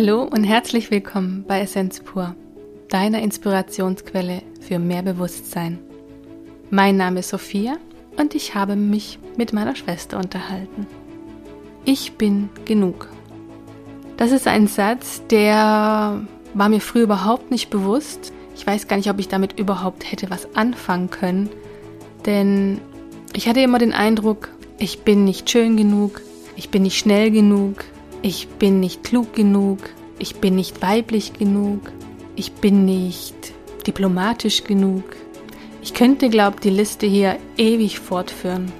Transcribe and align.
Hallo 0.00 0.22
und 0.22 0.44
herzlich 0.44 0.92
willkommen 0.92 1.44
bei 1.48 1.60
Essenz 1.60 1.98
pur, 1.98 2.36
deiner 2.88 3.20
Inspirationsquelle 3.20 4.42
für 4.60 4.78
mehr 4.78 5.02
Bewusstsein. 5.02 5.80
Mein 6.70 6.96
Name 6.96 7.18
ist 7.18 7.30
Sophia 7.30 7.78
und 8.16 8.36
ich 8.36 8.54
habe 8.54 8.76
mich 8.76 9.18
mit 9.36 9.52
meiner 9.52 9.74
Schwester 9.74 10.18
unterhalten. 10.18 10.86
Ich 11.84 12.12
bin 12.12 12.48
genug. 12.64 13.08
Das 14.16 14.30
ist 14.30 14.46
ein 14.46 14.68
Satz, 14.68 15.20
der 15.32 16.24
war 16.54 16.68
mir 16.68 16.80
früher 16.80 17.02
überhaupt 17.02 17.50
nicht 17.50 17.68
bewusst. 17.68 18.32
Ich 18.54 18.64
weiß 18.64 18.86
gar 18.86 18.98
nicht, 18.98 19.10
ob 19.10 19.18
ich 19.18 19.26
damit 19.26 19.58
überhaupt 19.58 20.12
hätte 20.12 20.30
was 20.30 20.54
anfangen 20.54 21.10
können, 21.10 21.48
denn 22.24 22.80
ich 23.32 23.48
hatte 23.48 23.62
immer 23.62 23.80
den 23.80 23.92
Eindruck, 23.92 24.50
ich 24.78 25.00
bin 25.00 25.24
nicht 25.24 25.50
schön 25.50 25.76
genug, 25.76 26.20
ich 26.54 26.68
bin 26.68 26.84
nicht 26.84 26.98
schnell 26.98 27.32
genug, 27.32 27.82
ich 28.22 28.48
bin 28.48 28.80
nicht 28.80 29.04
klug 29.04 29.32
genug, 29.34 29.78
ich 30.18 30.36
bin 30.36 30.56
nicht 30.56 30.82
weiblich 30.82 31.32
genug, 31.32 31.92
ich 32.36 32.52
bin 32.52 32.84
nicht 32.84 33.34
diplomatisch 33.86 34.64
genug. 34.64 35.04
Ich 35.82 35.94
könnte, 35.94 36.28
glaubt, 36.28 36.64
die 36.64 36.70
Liste 36.70 37.06
hier 37.06 37.38
ewig 37.56 38.00
fortführen. 38.00 38.72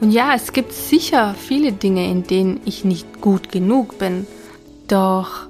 Und 0.00 0.10
ja, 0.10 0.34
es 0.34 0.52
gibt 0.52 0.72
sicher 0.72 1.34
viele 1.38 1.72
Dinge, 1.72 2.10
in 2.10 2.24
denen 2.24 2.60
ich 2.64 2.84
nicht 2.84 3.20
gut 3.20 3.50
genug 3.50 3.98
bin. 3.98 4.26
Doch 4.88 5.46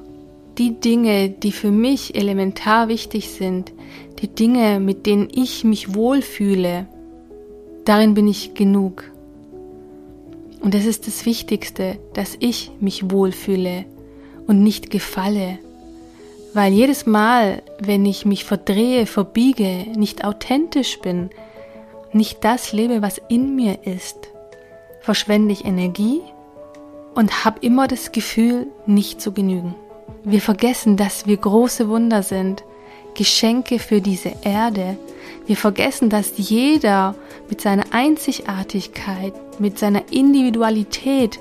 die 0.58 0.78
Dinge, 0.78 1.30
die 1.30 1.52
für 1.52 1.70
mich 1.70 2.14
elementar 2.14 2.88
wichtig 2.88 3.30
sind, 3.30 3.72
die 4.20 4.28
Dinge, 4.28 4.78
mit 4.78 5.06
denen 5.06 5.28
ich 5.32 5.64
mich 5.64 5.94
wohlfühle, 5.94 6.86
darin 7.84 8.14
bin 8.14 8.28
ich 8.28 8.54
genug. 8.54 9.11
Und 10.62 10.74
es 10.74 10.86
ist 10.86 11.06
das 11.06 11.26
Wichtigste, 11.26 11.98
dass 12.14 12.36
ich 12.38 12.70
mich 12.80 13.10
wohlfühle 13.10 13.84
und 14.46 14.62
nicht 14.62 14.90
gefalle. 14.90 15.58
Weil 16.54 16.72
jedes 16.72 17.04
Mal, 17.06 17.62
wenn 17.80 18.06
ich 18.06 18.24
mich 18.24 18.44
verdrehe, 18.44 19.06
verbiege, 19.06 19.86
nicht 19.96 20.24
authentisch 20.24 21.00
bin, 21.00 21.30
nicht 22.12 22.44
das 22.44 22.72
lebe, 22.72 23.02
was 23.02 23.20
in 23.28 23.56
mir 23.56 23.86
ist, 23.86 24.28
verschwende 25.00 25.52
ich 25.52 25.64
Energie 25.64 26.20
und 27.14 27.44
habe 27.44 27.58
immer 27.60 27.88
das 27.88 28.12
Gefühl, 28.12 28.66
nicht 28.86 29.20
zu 29.20 29.32
genügen. 29.32 29.74
Wir 30.24 30.40
vergessen, 30.40 30.96
dass 30.96 31.26
wir 31.26 31.36
große 31.36 31.88
Wunder 31.88 32.22
sind, 32.22 32.62
Geschenke 33.14 33.78
für 33.78 34.00
diese 34.00 34.32
Erde. 34.42 34.96
Wir 35.46 35.56
vergessen, 35.56 36.08
dass 36.08 36.32
jeder 36.36 37.14
mit 37.48 37.60
seiner 37.60 37.84
Einzigartigkeit, 37.92 39.34
mit 39.62 39.78
seiner 39.78 40.02
Individualität 40.10 41.38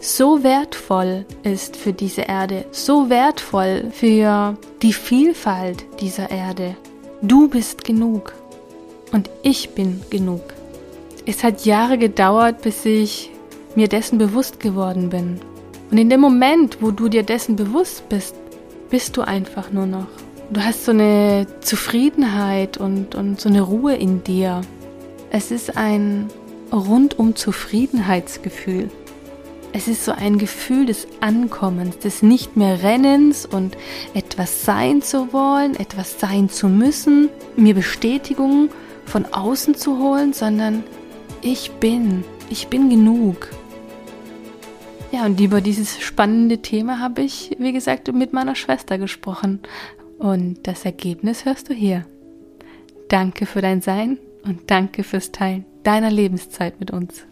so 0.00 0.42
wertvoll 0.42 1.26
ist 1.42 1.76
für 1.76 1.92
diese 1.92 2.22
Erde, 2.22 2.64
so 2.70 3.10
wertvoll 3.10 3.90
für 3.92 4.56
die 4.80 4.92
Vielfalt 4.92 5.84
dieser 6.00 6.30
Erde. 6.30 6.76
Du 7.20 7.48
bist 7.48 7.84
genug 7.84 8.32
und 9.12 9.28
ich 9.42 9.70
bin 9.70 10.00
genug. 10.08 10.40
Es 11.26 11.42
hat 11.42 11.66
Jahre 11.66 11.98
gedauert, 11.98 12.62
bis 12.62 12.84
ich 12.86 13.30
mir 13.74 13.88
dessen 13.88 14.16
bewusst 14.16 14.60
geworden 14.60 15.10
bin. 15.10 15.40
Und 15.90 15.98
in 15.98 16.08
dem 16.08 16.20
Moment, 16.20 16.78
wo 16.80 16.92
du 16.92 17.08
dir 17.08 17.24
dessen 17.24 17.56
bewusst 17.56 18.08
bist, 18.08 18.36
bist 18.90 19.16
du 19.16 19.22
einfach 19.22 19.72
nur 19.72 19.86
noch. 19.86 20.06
Du 20.50 20.60
hast 20.60 20.84
so 20.84 20.92
eine 20.92 21.46
Zufriedenheit 21.60 22.78
und, 22.78 23.16
und 23.16 23.40
so 23.40 23.48
eine 23.48 23.60
Ruhe 23.60 23.96
in 23.96 24.22
dir. 24.22 24.62
Es 25.30 25.50
ist 25.50 25.76
ein 25.76 26.28
rundum 26.72 27.36
Zufriedenheitsgefühl. 27.36 28.90
Es 29.72 29.86
ist 29.86 30.04
so 30.04 30.12
ein 30.12 30.38
Gefühl 30.38 30.86
des 30.86 31.06
Ankommens, 31.20 31.98
des 31.98 32.22
nicht 32.22 32.56
mehr 32.56 32.82
Rennens 32.82 33.46
und 33.46 33.76
etwas 34.14 34.64
sein 34.64 35.00
zu 35.00 35.32
wollen, 35.32 35.76
etwas 35.76 36.18
sein 36.18 36.48
zu 36.48 36.68
müssen, 36.68 37.28
mir 37.56 37.74
Bestätigung 37.74 38.70
von 39.06 39.26
außen 39.26 39.76
zu 39.76 39.98
holen, 39.98 40.32
sondern 40.32 40.82
ich 41.40 41.70
bin, 41.72 42.24
ich 42.48 42.66
bin 42.66 42.90
genug. 42.90 43.48
Ja, 45.12 45.24
und 45.26 45.40
über 45.40 45.60
dieses 45.60 46.00
spannende 46.00 46.58
Thema 46.58 46.98
habe 46.98 47.22
ich, 47.22 47.56
wie 47.58 47.72
gesagt, 47.72 48.12
mit 48.12 48.32
meiner 48.32 48.54
Schwester 48.56 48.98
gesprochen. 48.98 49.60
Und 50.18 50.66
das 50.66 50.84
Ergebnis 50.84 51.44
hörst 51.44 51.68
du 51.68 51.74
hier. 51.74 52.06
Danke 53.08 53.46
für 53.46 53.60
dein 53.60 53.82
Sein 53.82 54.18
und 54.44 54.70
danke 54.70 55.02
fürs 55.02 55.32
Teilen 55.32 55.64
deiner 55.82 56.10
Lebenszeit 56.10 56.80
mit 56.80 56.90
uns. 56.90 57.24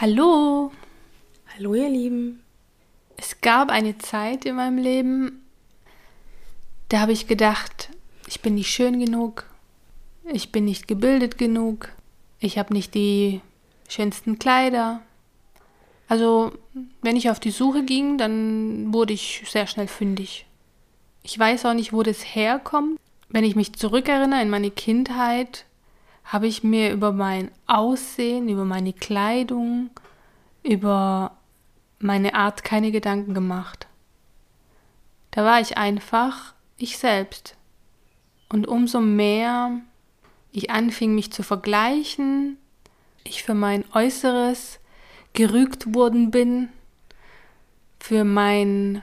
Hallo! 0.00 0.70
Hallo 1.54 1.74
ihr 1.74 1.88
Lieben! 1.88 2.42
Es 3.16 3.40
gab 3.40 3.70
eine 3.70 3.98
Zeit 3.98 4.44
in 4.44 4.54
meinem 4.54 4.78
Leben, 4.78 5.44
da 6.88 7.00
habe 7.00 7.12
ich 7.12 7.26
gedacht, 7.26 7.90
ich 8.28 8.40
bin 8.40 8.54
nicht 8.54 8.70
schön 8.70 9.04
genug, 9.04 9.44
ich 10.32 10.52
bin 10.52 10.64
nicht 10.64 10.86
gebildet 10.86 11.36
genug, 11.36 11.90
ich 12.38 12.58
habe 12.58 12.72
nicht 12.72 12.94
die 12.94 13.40
schönsten 13.88 14.38
Kleider. 14.38 15.00
Also, 16.06 16.52
wenn 17.02 17.16
ich 17.16 17.28
auf 17.28 17.40
die 17.40 17.50
Suche 17.50 17.84
ging, 17.84 18.18
dann 18.18 18.94
wurde 18.94 19.12
ich 19.12 19.44
sehr 19.46 19.66
schnell 19.66 19.88
fündig. 19.88 20.46
Ich 21.22 21.38
weiß 21.38 21.66
auch 21.66 21.74
nicht, 21.74 21.92
wo 21.92 22.02
das 22.02 22.20
herkommt. 22.22 22.98
Wenn 23.28 23.44
ich 23.44 23.56
mich 23.56 23.74
zurückerinnere 23.74 24.42
in 24.42 24.50
meine 24.50 24.70
Kindheit, 24.70 25.66
habe 26.24 26.46
ich 26.46 26.62
mir 26.62 26.92
über 26.92 27.12
mein 27.12 27.50
Aussehen, 27.66 28.48
über 28.48 28.64
meine 28.64 28.92
Kleidung, 28.92 29.90
über 30.62 31.36
meine 31.98 32.34
Art 32.34 32.64
keine 32.64 32.90
Gedanken 32.90 33.34
gemacht. 33.34 33.86
Da 35.30 35.44
war 35.44 35.60
ich 35.60 35.76
einfach 35.76 36.54
ich 36.76 36.96
selbst. 36.98 37.56
Und 38.48 38.66
umso 38.66 39.00
mehr 39.00 39.80
ich 40.52 40.70
anfing, 40.70 41.14
mich 41.14 41.32
zu 41.32 41.42
vergleichen, 41.42 42.56
ich 43.24 43.42
für 43.42 43.54
mein 43.54 43.84
Äußeres 43.92 44.80
gerügt 45.34 45.94
worden 45.94 46.30
bin, 46.30 46.70
für 48.00 48.24
mein 48.24 49.02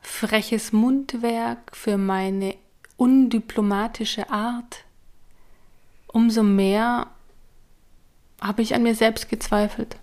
freches 0.00 0.72
Mundwerk, 0.72 1.76
für 1.76 1.96
meine 1.96 2.56
undiplomatische 3.02 4.30
Art, 4.30 4.84
umso 6.06 6.44
mehr 6.44 7.08
habe 8.40 8.62
ich 8.62 8.76
an 8.76 8.84
mir 8.84 8.94
selbst 8.94 9.28
gezweifelt. 9.28 9.96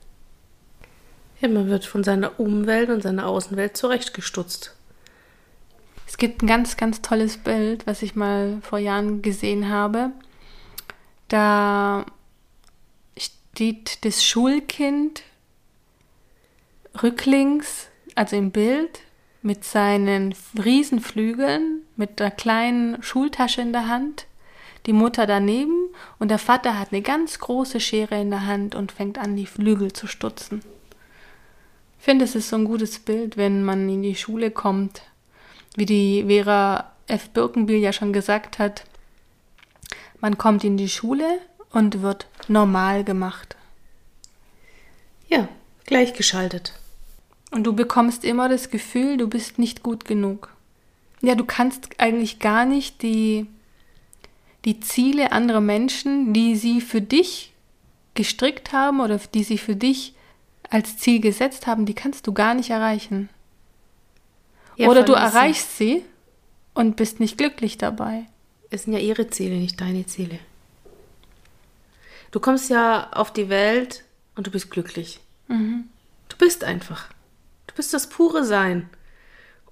Ja, 1.40 1.48
man 1.48 1.70
wird 1.70 1.86
von 1.86 2.04
seiner 2.04 2.42
Umwelt 2.42 2.90
und 2.90 3.02
seiner 3.02 3.28
Außenwelt 3.28 3.78
zurechtgestutzt. 3.78 4.76
Es 6.08 6.18
gibt 6.18 6.44
ein 6.44 6.48
ganz, 6.48 6.76
ganz 6.76 7.02
tolles 7.02 7.38
Bild, 7.38 7.88
was 7.88 8.02
ich 8.02 8.16
mal 8.16 8.58
vor 8.64 8.80
Jahren 8.80 9.22
gesehen 9.22 9.70
habe. 9.70 10.12
Da 11.30 12.06
steht 13.16 14.04
das 14.04 14.26
Schulkind 14.26 15.24
rücklings, 17.02 17.88
also 18.16 18.36
im 18.36 18.52
Bild, 18.52 19.00
mit 19.42 19.64
seinen 19.64 20.36
Riesenflügeln, 20.62 21.84
mit 22.00 22.20
der 22.22 22.32
kleinen 22.32 23.04
Schultasche 23.04 23.62
in 23.62 23.74
der 23.74 23.90
Hand, 23.90 24.26
die 24.86 24.94
Mutter 24.94 25.28
daneben 25.28 25.90
und 26.18 26.30
der 26.32 26.40
Vater 26.40 26.80
hat 26.80 26.94
eine 26.94 27.02
ganz 27.02 27.40
große 27.40 27.82
Schere 27.82 28.20
in 28.20 28.30
der 28.30 28.46
Hand 28.46 28.74
und 28.74 28.94
fängt 28.94 29.18
an, 29.18 29.36
die 29.36 29.46
Flügel 29.46 29.92
zu 29.92 30.08
stutzen. 30.08 30.64
Ich 32.00 32.06
finde, 32.06 32.24
es 32.24 32.36
ist 32.36 32.48
so 32.48 32.56
ein 32.56 32.64
gutes 32.64 33.00
Bild, 33.00 33.36
wenn 33.36 33.64
man 33.66 33.90
in 33.90 34.02
die 34.02 34.16
Schule 34.16 34.50
kommt, 34.50 35.02
wie 35.76 35.86
die 35.86 36.24
Vera 36.26 36.94
F. 37.08 37.30
Birkenbiel 37.32 37.80
ja 37.80 37.92
schon 37.92 38.14
gesagt 38.14 38.60
hat. 38.60 38.86
Man 40.22 40.38
kommt 40.38 40.64
in 40.64 40.78
die 40.78 40.90
Schule 40.90 41.40
und 41.72 42.02
wird 42.02 42.28
normal 42.48 43.04
gemacht. 43.04 43.58
Ja, 45.28 45.50
gleichgeschaltet. 45.86 46.80
Und 47.52 47.66
du 47.66 47.74
bekommst 47.74 48.24
immer 48.24 48.48
das 48.48 48.70
Gefühl, 48.70 49.18
du 49.18 49.28
bist 49.28 49.60
nicht 49.60 49.84
gut 49.84 50.06
genug. 50.06 50.50
Ja, 51.22 51.36
du 51.36 51.44
kannst 51.46 51.90
eigentlich 52.00 52.40
gar 52.40 52.66
nicht 52.66 53.02
die, 53.02 53.48
die 54.66 54.80
Ziele 54.80 55.32
anderer 55.32 55.62
Menschen, 55.62 56.34
die 56.34 56.56
sie 56.56 56.82
für 56.82 57.02
dich 57.02 57.54
gestrickt 58.14 58.72
haben 58.72 59.00
oder 59.00 59.18
die 59.18 59.44
sie 59.44 59.58
für 59.58 59.76
dich 59.76 60.14
als 60.70 60.98
Ziel 60.98 61.20
gesetzt 61.20 61.68
haben, 61.68 61.86
die 61.86 61.94
kannst 61.94 62.28
du 62.28 62.34
gar 62.34 62.54
nicht 62.54 62.70
erreichen. 62.70 63.30
Ja, 64.76 64.88
oder 64.88 65.04
du 65.04 65.14
erreichst 65.14 65.78
sie 65.78 66.04
und 66.74 66.96
bist 66.96 67.20
nicht 67.20 67.38
glücklich 67.38 67.78
dabei. 67.78 68.26
Es 68.70 68.84
sind 68.84 68.94
ja 68.94 69.00
ihre 69.00 69.30
Ziele, 69.30 69.56
nicht 69.56 69.82
deine 69.82 70.06
Ziele. 70.06 70.40
Du 72.32 72.40
kommst 72.40 72.70
ja 72.70 73.10
auf 73.12 73.34
die 73.34 73.50
Welt 73.50 74.04
und 74.36 74.48
du 74.48 74.52
bist 74.52 74.70
glücklich. 74.70 75.20
Mhm. 75.48 75.90
Du 76.30 76.38
bist 76.38 76.64
einfach. 76.64 77.10
Du 77.68 77.76
bist 77.76 77.94
das 77.94 78.08
pure 78.08 78.46
Sein. 78.46 78.90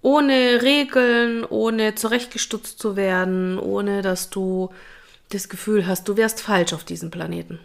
Ohne 0.01 0.61
Regeln, 0.61 1.44
ohne 1.44 1.95
zurechtgestutzt 1.95 2.79
zu 2.79 2.95
werden, 2.95 3.57
ohne 3.59 4.01
dass 4.01 4.29
du 4.29 4.69
das 5.29 5.49
Gefühl 5.49 5.88
hast, 5.88 6.07
du 6.07 6.17
wärst 6.17 6.41
falsch 6.41 6.73
auf 6.73 6.83
diesem 6.83 7.11
Planeten. 7.11 7.59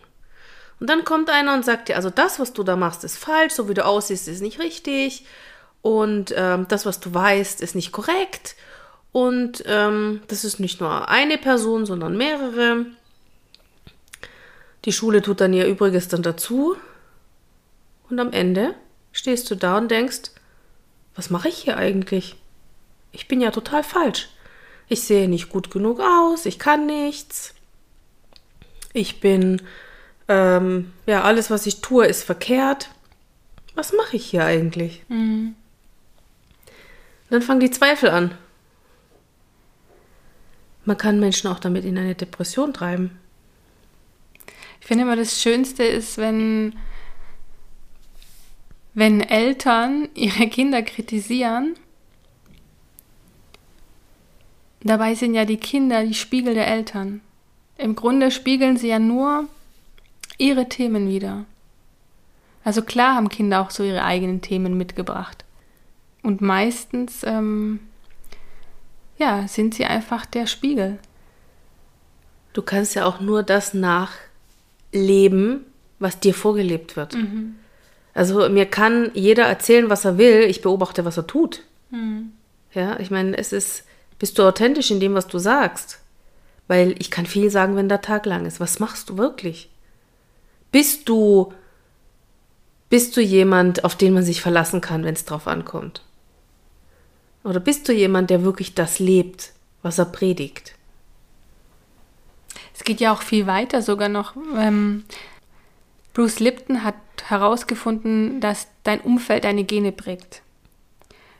Und 0.81 0.90
dann 0.90 1.05
kommt 1.05 1.31
einer 1.31 1.55
und 1.55 1.64
sagt 1.64 1.88
dir, 1.88 1.96
also 1.96 2.11
das, 2.11 2.40
was 2.40 2.52
du 2.52 2.64
da 2.64 2.75
machst, 2.75 3.05
ist 3.05 3.17
falsch, 3.17 3.52
so 3.52 3.69
wie 3.69 3.75
du 3.75 3.84
aussiehst, 3.84 4.26
ist 4.26 4.43
nicht 4.43 4.58
richtig. 4.58 5.25
Und 5.81 6.34
ähm, 6.37 6.67
das, 6.69 6.87
was 6.87 6.99
du 6.99 7.14
weißt, 7.14 7.61
ist 7.61 7.76
nicht 7.76 7.93
korrekt. 7.93 8.56
Und 9.12 9.62
ähm, 9.67 10.23
das 10.26 10.44
ist 10.44 10.58
nicht 10.58 10.81
nur 10.81 11.08
eine 11.08 11.38
Person, 11.38 11.87
sondern 11.87 12.17
mehrere. 12.17 12.87
Die 14.84 14.93
Schule 14.93 15.23
tut 15.23 15.40
dann 15.40 15.52
ihr 15.52 15.69
Übriges 15.69 16.08
dann 16.08 16.23
dazu. 16.23 16.76
Und 18.11 18.19
am 18.19 18.32
Ende 18.32 18.75
stehst 19.12 19.49
du 19.50 19.55
da 19.55 19.79
und 19.79 19.90
denkst, 19.90 20.31
was 21.14 21.31
mache 21.31 21.49
ich 21.49 21.56
hier 21.56 21.76
eigentlich? 21.76 22.37
Ich 23.12 23.29
bin 23.29 23.41
ja 23.41 23.50
total 23.50 23.85
falsch. 23.85 24.29
Ich 24.88 25.03
sehe 25.03 25.29
nicht 25.29 25.49
gut 25.49 25.70
genug 25.70 26.00
aus, 26.00 26.47
ich 26.47 26.59
kann 26.59 26.87
nichts. 26.87 27.55
Ich 28.93 29.20
bin, 29.20 29.62
ähm, 30.29 30.93
ja, 31.06 31.23
alles, 31.23 31.50
was 31.50 31.67
ich 31.67 31.81
tue, 31.81 32.06
ist 32.06 32.25
verkehrt. 32.25 32.91
Was 33.75 33.93
mache 33.93 34.17
ich 34.17 34.26
hier 34.26 34.44
eigentlich? 34.44 35.03
Mhm. 35.09 35.55
Dann 37.31 37.41
fangen 37.41 37.61
die 37.61 37.70
Zweifel 37.70 38.11
an. 38.11 38.37
Man 40.85 40.99
kann 40.99 41.20
Menschen 41.20 41.49
auch 41.49 41.61
damit 41.61 41.85
in 41.85 41.97
eine 41.97 42.15
Depression 42.15 42.75
treiben. 42.75 43.19
Ich 44.81 44.87
finde 44.87 45.05
immer, 45.05 45.17
das 45.17 45.41
Schönste 45.41 45.85
ist, 45.85 46.19
wenn, 46.19 46.76
wenn 48.94 49.21
Eltern 49.21 50.09
ihre 50.15 50.49
Kinder 50.49 50.83
kritisieren. 50.83 51.75
Dabei 54.83 55.15
sind 55.15 55.35
ja 55.35 55.44
die 55.44 55.56
Kinder 55.56 56.05
die 56.05 56.15
Spiegel 56.15 56.55
der 56.55 56.67
Eltern. 56.67 57.21
Im 57.79 57.94
Grunde 57.94 58.31
spiegeln 58.31 58.77
sie 58.77 58.89
ja 58.89 58.99
nur 58.99 59.49
ihre 60.39 60.69
Themen 60.69 61.09
wieder. 61.09 61.44
Also 62.65 62.83
klar 62.83 63.15
haben 63.15 63.29
Kinder 63.29 63.61
auch 63.61 63.71
so 63.71 63.83
ihre 63.83 64.05
eigenen 64.05 64.41
Themen 64.41 64.77
mitgebracht. 64.77 65.44
Und 66.23 66.41
meistens 66.41 67.23
ähm, 67.25 67.81
ja, 69.19 69.47
sind 69.49 69.75
sie 69.75 69.85
einfach 69.85 70.27
der 70.27 70.47
Spiegel. 70.47 70.99
Du 72.53 72.62
kannst 72.62 72.94
ja 72.94 73.06
auch 73.06 73.21
nur 73.21 73.43
das 73.43 73.75
nachleben, 73.75 75.65
was 75.99 76.21
dir 76.21 76.35
vorgelebt 76.35 76.97
wird. 76.97 77.15
Mhm. 77.15 77.56
Also 78.14 78.49
mir 78.49 78.67
kann 78.67 79.11
jeder 79.14 79.44
erzählen, 79.44 79.88
was 79.88 80.05
er 80.05 80.19
will, 80.19 80.43
ich 80.43 80.61
beobachte, 80.61 81.05
was 81.05 81.17
er 81.17 81.26
tut. 81.26 81.62
Mhm. 81.91 82.32
Ja, 82.73 82.99
ich 83.00 83.11
meine, 83.11 83.37
es 83.37 83.53
ist, 83.53 83.85
bist 84.19 84.38
du 84.38 84.43
authentisch 84.43 84.91
in 84.91 85.00
dem, 85.00 85.14
was 85.14 85.26
du 85.26 85.38
sagst? 85.38 86.00
Weil 86.69 86.94
ich 86.99 87.11
kann 87.11 87.26
viel 87.26 87.50
sagen, 87.50 87.76
wenn 87.76 87.88
der 87.88 88.03
Tag 88.03 88.26
lang 88.26 88.47
ist. 88.47 88.61
Was 88.61 88.81
machst 88.81 89.11
du 89.11 89.19
wirklich? 89.19 89.70
Bist 90.70 91.09
du, 91.09 91.53
bist 92.88 93.17
du 93.17 93.20
jemand, 93.20 93.85
auf 93.85 93.97
den 93.97 94.15
man 94.15 94.23
sich 94.23 94.41
verlassen 94.41 94.81
kann, 94.81 95.05
wenn 95.05 95.15
es 95.15 95.25
drauf 95.25 95.47
ankommt? 95.47 96.03
Oder 97.44 97.61
bist 97.61 97.88
du 97.88 97.93
jemand, 97.93 98.31
der 98.31 98.44
wirklich 98.44 98.75
das 98.75 98.99
lebt, 98.99 99.53
was 99.82 99.99
er 99.99 100.06
predigt? 100.06 100.75
Es 102.75 102.85
geht 102.85 103.00
ja 103.00 103.12
auch 103.12 103.23
viel 103.23 103.47
weiter 103.47 103.82
sogar 103.82 104.08
noch. 104.08 104.35
Ähm, 104.56 105.05
Bruce 106.12 106.41
Lipton 106.41 106.85
hat 106.85 106.94
herausgefunden, 107.25 108.41
dass 108.41 108.67
dein 108.82 109.00
Umfeld 109.00 109.44
deine 109.44 109.64
Gene 109.64 109.93
prägt. 109.93 110.43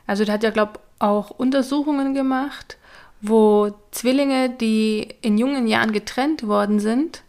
Also 0.07 0.25
der 0.25 0.35
hat 0.35 0.43
ja, 0.43 0.49
glaube 0.49 0.79
auch 0.99 1.29
Untersuchungen 1.31 2.13
gemacht, 2.13 2.77
wo 3.21 3.73
Zwillinge, 3.91 4.49
die 4.49 5.07
in 5.21 5.37
jungen 5.37 5.67
Jahren 5.67 5.91
getrennt 5.91 6.47
worden 6.47 6.79
sind, 6.79 7.23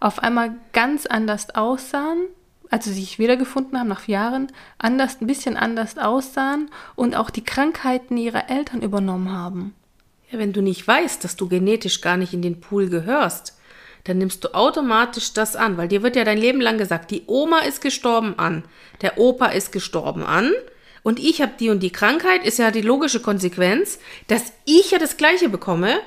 auf 0.00 0.18
einmal 0.20 0.54
ganz 0.72 1.06
anders 1.06 1.54
aussahen 1.54 2.28
als 2.72 2.86
sie 2.86 2.94
sich 2.94 3.18
wiedergefunden 3.18 3.78
haben 3.78 3.88
nach 3.88 4.08
Jahren, 4.08 4.50
anders, 4.78 5.20
ein 5.20 5.26
bisschen 5.26 5.58
anders 5.58 5.98
aussahen 5.98 6.70
und 6.96 7.14
auch 7.14 7.28
die 7.28 7.44
Krankheiten 7.44 8.16
ihrer 8.16 8.48
Eltern 8.48 8.80
übernommen 8.80 9.30
haben. 9.30 9.74
Ja, 10.30 10.38
wenn 10.38 10.54
du 10.54 10.62
nicht 10.62 10.88
weißt, 10.88 11.22
dass 11.22 11.36
du 11.36 11.48
genetisch 11.48 12.00
gar 12.00 12.16
nicht 12.16 12.32
in 12.32 12.40
den 12.40 12.60
Pool 12.62 12.88
gehörst, 12.88 13.58
dann 14.04 14.18
nimmst 14.18 14.44
du 14.44 14.54
automatisch 14.54 15.32
das 15.32 15.56
an, 15.56 15.76
weil 15.76 15.88
dir 15.88 16.02
wird 16.02 16.16
ja 16.16 16.24
dein 16.24 16.38
Leben 16.38 16.60
lang 16.60 16.78
gesagt, 16.78 17.10
die 17.10 17.24
Oma 17.26 17.60
ist 17.60 17.80
gestorben 17.80 18.38
an, 18.38 18.64
der 19.00 19.18
Opa 19.18 19.46
ist 19.46 19.72
gestorben 19.72 20.24
an 20.24 20.52
und 21.02 21.18
ich 21.18 21.40
habe 21.42 21.52
die 21.58 21.70
und 21.70 21.80
die 21.80 21.90
Krankheit, 21.90 22.44
ist 22.44 22.58
ja 22.58 22.70
die 22.70 22.80
logische 22.80 23.20
Konsequenz, 23.20 23.98
dass 24.28 24.52
ich 24.64 24.90
ja 24.90 24.98
das 24.98 25.16
gleiche 25.16 25.48
bekomme, 25.48 26.00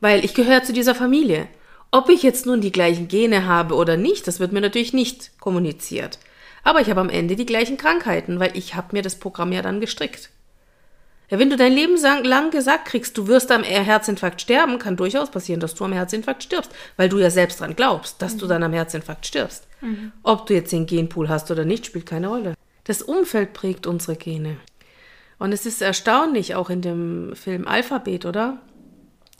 weil 0.00 0.24
ich 0.24 0.34
gehöre 0.34 0.62
zu 0.62 0.72
dieser 0.72 0.94
Familie. 0.94 1.46
Ob 1.92 2.08
ich 2.08 2.22
jetzt 2.22 2.46
nun 2.46 2.60
die 2.60 2.72
gleichen 2.72 3.08
Gene 3.08 3.46
habe 3.46 3.74
oder 3.74 3.96
nicht, 3.96 4.26
das 4.26 4.38
wird 4.38 4.52
mir 4.52 4.60
natürlich 4.60 4.92
nicht 4.92 5.38
kommuniziert. 5.40 6.18
Aber 6.62 6.80
ich 6.80 6.90
habe 6.90 7.00
am 7.00 7.10
Ende 7.10 7.36
die 7.36 7.46
gleichen 7.46 7.76
Krankheiten, 7.76 8.38
weil 8.38 8.56
ich 8.56 8.74
habe 8.74 8.88
mir 8.92 9.02
das 9.02 9.16
Programm 9.16 9.52
ja 9.52 9.62
dann 9.62 9.80
gestrickt. 9.80 10.30
Ja, 11.30 11.38
wenn 11.38 11.48
du 11.48 11.56
dein 11.56 11.72
Leben 11.72 11.96
lang 12.24 12.50
gesagt 12.50 12.86
kriegst, 12.86 13.16
du 13.16 13.28
wirst 13.28 13.52
am 13.52 13.62
Herzinfarkt 13.62 14.40
sterben, 14.40 14.78
kann 14.80 14.96
durchaus 14.96 15.30
passieren, 15.30 15.60
dass 15.60 15.76
du 15.76 15.84
am 15.84 15.92
Herzinfarkt 15.92 16.42
stirbst, 16.42 16.72
weil 16.96 17.08
du 17.08 17.18
ja 17.18 17.30
selbst 17.30 17.60
dran 17.60 17.76
glaubst, 17.76 18.20
dass 18.20 18.34
mhm. 18.34 18.38
du 18.38 18.46
dann 18.48 18.62
am 18.64 18.72
Herzinfarkt 18.72 19.26
stirbst. 19.26 19.68
Mhm. 19.80 20.12
Ob 20.24 20.46
du 20.46 20.54
jetzt 20.54 20.72
den 20.72 20.86
Genpool 20.86 21.28
hast 21.28 21.50
oder 21.50 21.64
nicht, 21.64 21.86
spielt 21.86 22.06
keine 22.06 22.28
Rolle. 22.28 22.54
Das 22.84 23.02
Umfeld 23.02 23.52
prägt 23.52 23.86
unsere 23.86 24.16
Gene. 24.16 24.56
Und 25.38 25.52
es 25.52 25.66
ist 25.66 25.80
erstaunlich, 25.80 26.56
auch 26.56 26.68
in 26.68 26.82
dem 26.82 27.34
Film 27.36 27.66
Alphabet, 27.66 28.26
oder? 28.26 28.58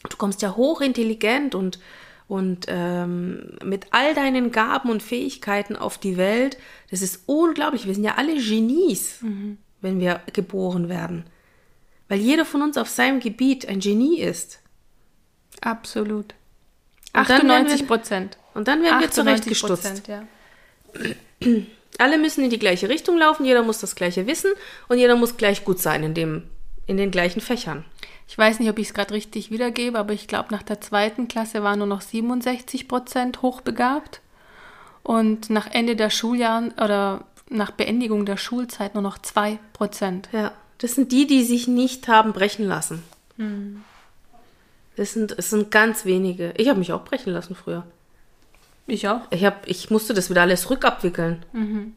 Du 0.08 0.16
kommst 0.16 0.40
ja 0.42 0.56
hochintelligent 0.56 1.54
und 1.54 1.78
und 2.26 2.66
ähm, 2.68 3.58
mit 3.64 3.88
all 3.90 4.14
deinen 4.14 4.52
Gaben 4.52 4.88
und 4.88 5.02
Fähigkeiten 5.02 5.74
auf 5.74 5.98
die 5.98 6.16
Welt. 6.16 6.58
Das 6.92 7.02
ist 7.02 7.24
unglaublich. 7.26 7.88
Wir 7.88 7.94
sind 7.94 8.04
ja 8.04 8.14
alle 8.18 8.36
Genies, 8.36 9.20
mhm. 9.20 9.58
wenn 9.80 9.98
wir 9.98 10.20
geboren 10.32 10.88
werden. 10.88 11.24
Weil 12.10 12.18
jeder 12.18 12.44
von 12.44 12.60
uns 12.60 12.76
auf 12.76 12.88
seinem 12.88 13.20
Gebiet 13.20 13.68
ein 13.68 13.78
Genie 13.78 14.18
ist. 14.18 14.58
Absolut. 15.60 16.34
98 17.12 17.86
Prozent. 17.86 18.36
Und 18.52 18.66
dann 18.66 18.82
werden 18.82 18.98
wir 18.98 19.12
zurechtgestutzt. 19.12 20.08
Ja. 20.08 20.24
Alle 21.98 22.18
müssen 22.18 22.42
in 22.42 22.50
die 22.50 22.58
gleiche 22.58 22.88
Richtung 22.88 23.16
laufen, 23.16 23.44
jeder 23.44 23.62
muss 23.62 23.78
das 23.78 23.94
gleiche 23.94 24.26
wissen 24.26 24.50
und 24.88 24.98
jeder 24.98 25.14
muss 25.14 25.36
gleich 25.36 25.64
gut 25.64 25.78
sein 25.78 26.02
in, 26.02 26.14
dem, 26.14 26.42
in 26.86 26.96
den 26.96 27.12
gleichen 27.12 27.40
Fächern. 27.40 27.84
Ich 28.26 28.36
weiß 28.36 28.58
nicht, 28.58 28.70
ob 28.70 28.80
ich 28.80 28.88
es 28.88 28.94
gerade 28.94 29.14
richtig 29.14 29.52
wiedergebe, 29.52 29.96
aber 29.96 30.12
ich 30.12 30.26
glaube, 30.26 30.48
nach 30.50 30.64
der 30.64 30.80
zweiten 30.80 31.28
Klasse 31.28 31.62
waren 31.62 31.78
nur 31.78 31.86
noch 31.86 32.00
67 32.00 32.88
Prozent 32.88 33.42
hochbegabt. 33.42 34.20
Und 35.04 35.48
nach 35.48 35.68
Ende 35.70 35.94
der 35.94 36.10
Schuljahren 36.10 36.72
oder 36.72 37.24
nach 37.48 37.70
Beendigung 37.70 38.26
der 38.26 38.36
Schulzeit 38.36 38.94
nur 38.94 39.02
noch 39.02 39.18
2 39.18 39.60
Prozent. 39.72 40.28
Ja, 40.32 40.52
das 40.80 40.94
sind 40.94 41.12
die, 41.12 41.26
die 41.26 41.44
sich 41.44 41.68
nicht 41.68 42.08
haben 42.08 42.32
brechen 42.32 42.66
lassen. 42.66 43.02
Hm. 43.36 43.84
Das, 44.96 45.12
sind, 45.12 45.38
das 45.38 45.50
sind 45.50 45.70
ganz 45.70 46.04
wenige. 46.04 46.52
Ich 46.56 46.68
habe 46.68 46.78
mich 46.78 46.92
auch 46.92 47.04
brechen 47.04 47.32
lassen 47.32 47.54
früher. 47.54 47.84
Ich 48.86 49.06
auch. 49.06 49.20
Ich, 49.30 49.44
hab, 49.44 49.68
ich 49.68 49.90
musste 49.90 50.14
das 50.14 50.30
wieder 50.30 50.42
alles 50.42 50.68
rückabwickeln. 50.68 51.44
Mhm. 51.52 51.94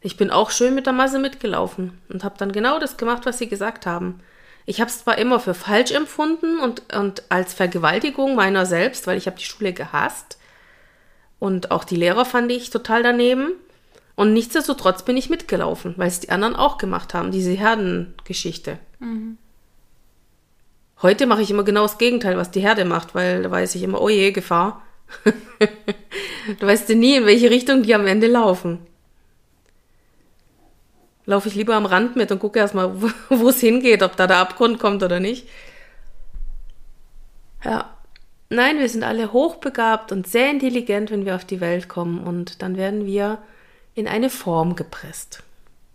Ich 0.00 0.16
bin 0.16 0.30
auch 0.30 0.50
schön 0.50 0.74
mit 0.74 0.86
der 0.86 0.92
Masse 0.92 1.18
mitgelaufen 1.18 1.98
und 2.08 2.24
habe 2.24 2.36
dann 2.38 2.52
genau 2.52 2.78
das 2.78 2.96
gemacht, 2.96 3.24
was 3.24 3.38
sie 3.38 3.48
gesagt 3.48 3.86
haben. 3.86 4.20
Ich 4.66 4.80
habe 4.80 4.90
es 4.90 5.00
zwar 5.00 5.18
immer 5.18 5.40
für 5.40 5.54
falsch 5.54 5.92
empfunden 5.92 6.58
und, 6.60 6.94
und 6.94 7.22
als 7.30 7.54
Vergewaltigung 7.54 8.34
meiner 8.34 8.66
selbst, 8.66 9.06
weil 9.06 9.18
ich 9.18 9.26
habe 9.26 9.38
die 9.38 9.44
Schule 9.44 9.72
gehasst 9.72 10.38
und 11.38 11.70
auch 11.70 11.84
die 11.84 11.96
Lehrer 11.96 12.24
fand 12.24 12.52
ich 12.52 12.70
total 12.70 13.02
daneben. 13.02 13.52
Und 14.14 14.32
nichtsdestotrotz 14.32 15.04
bin 15.04 15.16
ich 15.16 15.30
mitgelaufen, 15.30 15.94
weil 15.96 16.08
es 16.08 16.20
die 16.20 16.30
anderen 16.30 16.54
auch 16.54 16.78
gemacht 16.78 17.14
haben, 17.14 17.30
diese 17.30 17.52
Herdengeschichte. 17.52 18.78
Mhm. 18.98 19.38
Heute 21.00 21.26
mache 21.26 21.42
ich 21.42 21.50
immer 21.50 21.64
genau 21.64 21.82
das 21.82 21.98
Gegenteil, 21.98 22.36
was 22.36 22.50
die 22.50 22.60
Herde 22.60 22.84
macht, 22.84 23.14
weil 23.14 23.42
da 23.42 23.50
weiß 23.50 23.74
ich 23.74 23.82
immer, 23.82 24.00
oh 24.00 24.08
je, 24.08 24.30
Gefahr. 24.30 24.82
du 25.24 26.66
weißt 26.66 26.88
ja 26.90 26.94
nie, 26.94 27.16
in 27.16 27.26
welche 27.26 27.50
Richtung 27.50 27.82
die 27.82 27.94
am 27.94 28.06
Ende 28.06 28.28
laufen 28.28 28.86
laufe 31.26 31.48
ich 31.48 31.54
lieber 31.54 31.74
am 31.74 31.86
Rand 31.86 32.16
mit 32.16 32.32
und 32.32 32.38
gucke 32.38 32.58
erstmal, 32.58 33.00
wo 33.28 33.48
es 33.48 33.60
hingeht, 33.60 34.02
ob 34.02 34.16
da 34.16 34.26
der 34.26 34.38
Abgrund 34.38 34.78
kommt 34.78 35.02
oder 35.02 35.20
nicht. 35.20 35.48
Ja. 37.64 37.96
Nein, 38.50 38.78
wir 38.78 38.88
sind 38.88 39.02
alle 39.02 39.32
hochbegabt 39.32 40.12
und 40.12 40.26
sehr 40.26 40.50
intelligent, 40.50 41.10
wenn 41.10 41.24
wir 41.24 41.36
auf 41.36 41.44
die 41.46 41.62
Welt 41.62 41.88
kommen 41.88 42.22
und 42.22 42.60
dann 42.60 42.76
werden 42.76 43.06
wir 43.06 43.38
in 43.94 44.08
eine 44.08 44.30
Form 44.30 44.76
gepresst. 44.76 45.42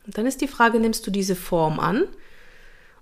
Und 0.05 0.17
dann 0.17 0.25
ist 0.25 0.41
die 0.41 0.47
Frage, 0.47 0.79
nimmst 0.79 1.05
du 1.05 1.11
diese 1.11 1.35
Form 1.35 1.79
an 1.79 2.03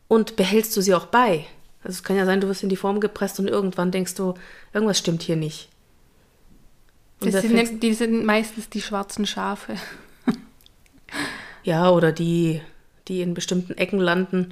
und 0.08 0.36
behältst 0.36 0.76
du 0.76 0.82
sie 0.82 0.94
auch 0.94 1.06
bei? 1.06 1.46
Also 1.84 1.98
es 1.98 2.04
kann 2.04 2.18
ja 2.18 2.26
sein, 2.26 2.42
du 2.42 2.48
wirst 2.48 2.64
in 2.64 2.70
die 2.70 2.76
Form 2.76 3.00
gepresst 3.00 3.40
und 3.40 3.48
irgendwann 3.48 3.92
denkst 3.92 4.16
du, 4.16 4.34
irgendwas 4.74 4.98
stimmt 4.98 5.22
hier 5.22 5.36
nicht. 5.36 5.70
Sind, 7.22 7.84
die 7.84 7.94
sind 7.94 8.26
meistens 8.26 8.70
die 8.70 8.82
schwarzen 8.82 9.26
Schafe. 9.26 9.76
Ja, 11.64 11.90
oder 11.90 12.12
die, 12.12 12.62
die 13.08 13.22
in 13.22 13.34
bestimmten 13.34 13.74
Ecken 13.74 13.98
landen, 13.98 14.50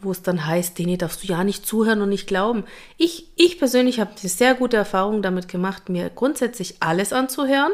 wo 0.00 0.12
es 0.12 0.22
dann 0.22 0.46
heißt, 0.46 0.78
denen 0.78 0.96
darfst 0.96 1.24
du 1.24 1.26
ja 1.26 1.42
nicht 1.42 1.66
zuhören 1.66 2.00
und 2.00 2.10
nicht 2.10 2.28
glauben. 2.28 2.62
Ich, 2.96 3.26
ich 3.34 3.58
persönlich 3.58 3.98
habe 3.98 4.12
eine 4.12 4.28
sehr 4.28 4.54
gute 4.54 4.76
Erfahrung 4.76 5.20
damit 5.20 5.48
gemacht, 5.48 5.88
mir 5.88 6.10
grundsätzlich 6.10 6.76
alles 6.78 7.12
anzuhören 7.12 7.72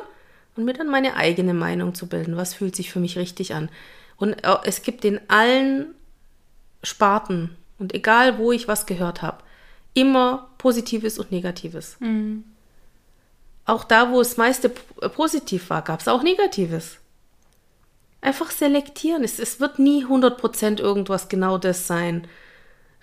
und 0.56 0.64
mir 0.64 0.74
dann 0.74 0.88
meine 0.88 1.16
eigene 1.16 1.54
Meinung 1.54 1.94
zu 1.94 2.06
bilden. 2.06 2.36
Was 2.36 2.54
fühlt 2.54 2.76
sich 2.76 2.90
für 2.90 3.00
mich 3.00 3.18
richtig 3.18 3.54
an? 3.54 3.68
Und 4.16 4.36
es 4.64 4.82
gibt 4.82 5.04
in 5.04 5.20
allen 5.28 5.94
Sparten 6.82 7.56
und 7.78 7.94
egal 7.94 8.38
wo 8.38 8.52
ich 8.52 8.68
was 8.68 8.86
gehört 8.86 9.22
habe, 9.22 9.38
immer 9.94 10.48
Positives 10.58 11.18
und 11.18 11.32
Negatives. 11.32 11.96
Mhm. 12.00 12.44
Auch 13.66 13.84
da, 13.84 14.10
wo 14.10 14.20
es 14.20 14.36
meiste 14.36 14.68
positiv 14.68 15.70
war, 15.70 15.82
gab 15.82 16.00
es 16.00 16.08
auch 16.08 16.22
Negatives. 16.22 16.98
Einfach 18.20 18.50
selektieren. 18.50 19.24
Es, 19.24 19.38
es 19.38 19.60
wird 19.60 19.78
nie 19.78 20.04
100% 20.04 20.80
irgendwas 20.80 21.28
genau 21.28 21.58
das 21.58 21.86
sein. 21.86 22.26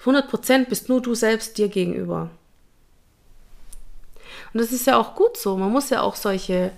100% 0.03 0.65
bist 0.65 0.89
nur 0.89 1.01
du 1.01 1.15
selbst 1.15 1.57
dir 1.57 1.67
gegenüber. 1.67 2.29
Und 4.53 4.61
das 4.61 4.71
ist 4.71 4.87
ja 4.87 4.97
auch 4.97 5.15
gut 5.15 5.37
so. 5.37 5.57
Man 5.57 5.71
muss 5.71 5.89
ja 5.89 6.01
auch 6.01 6.15
solche 6.15 6.71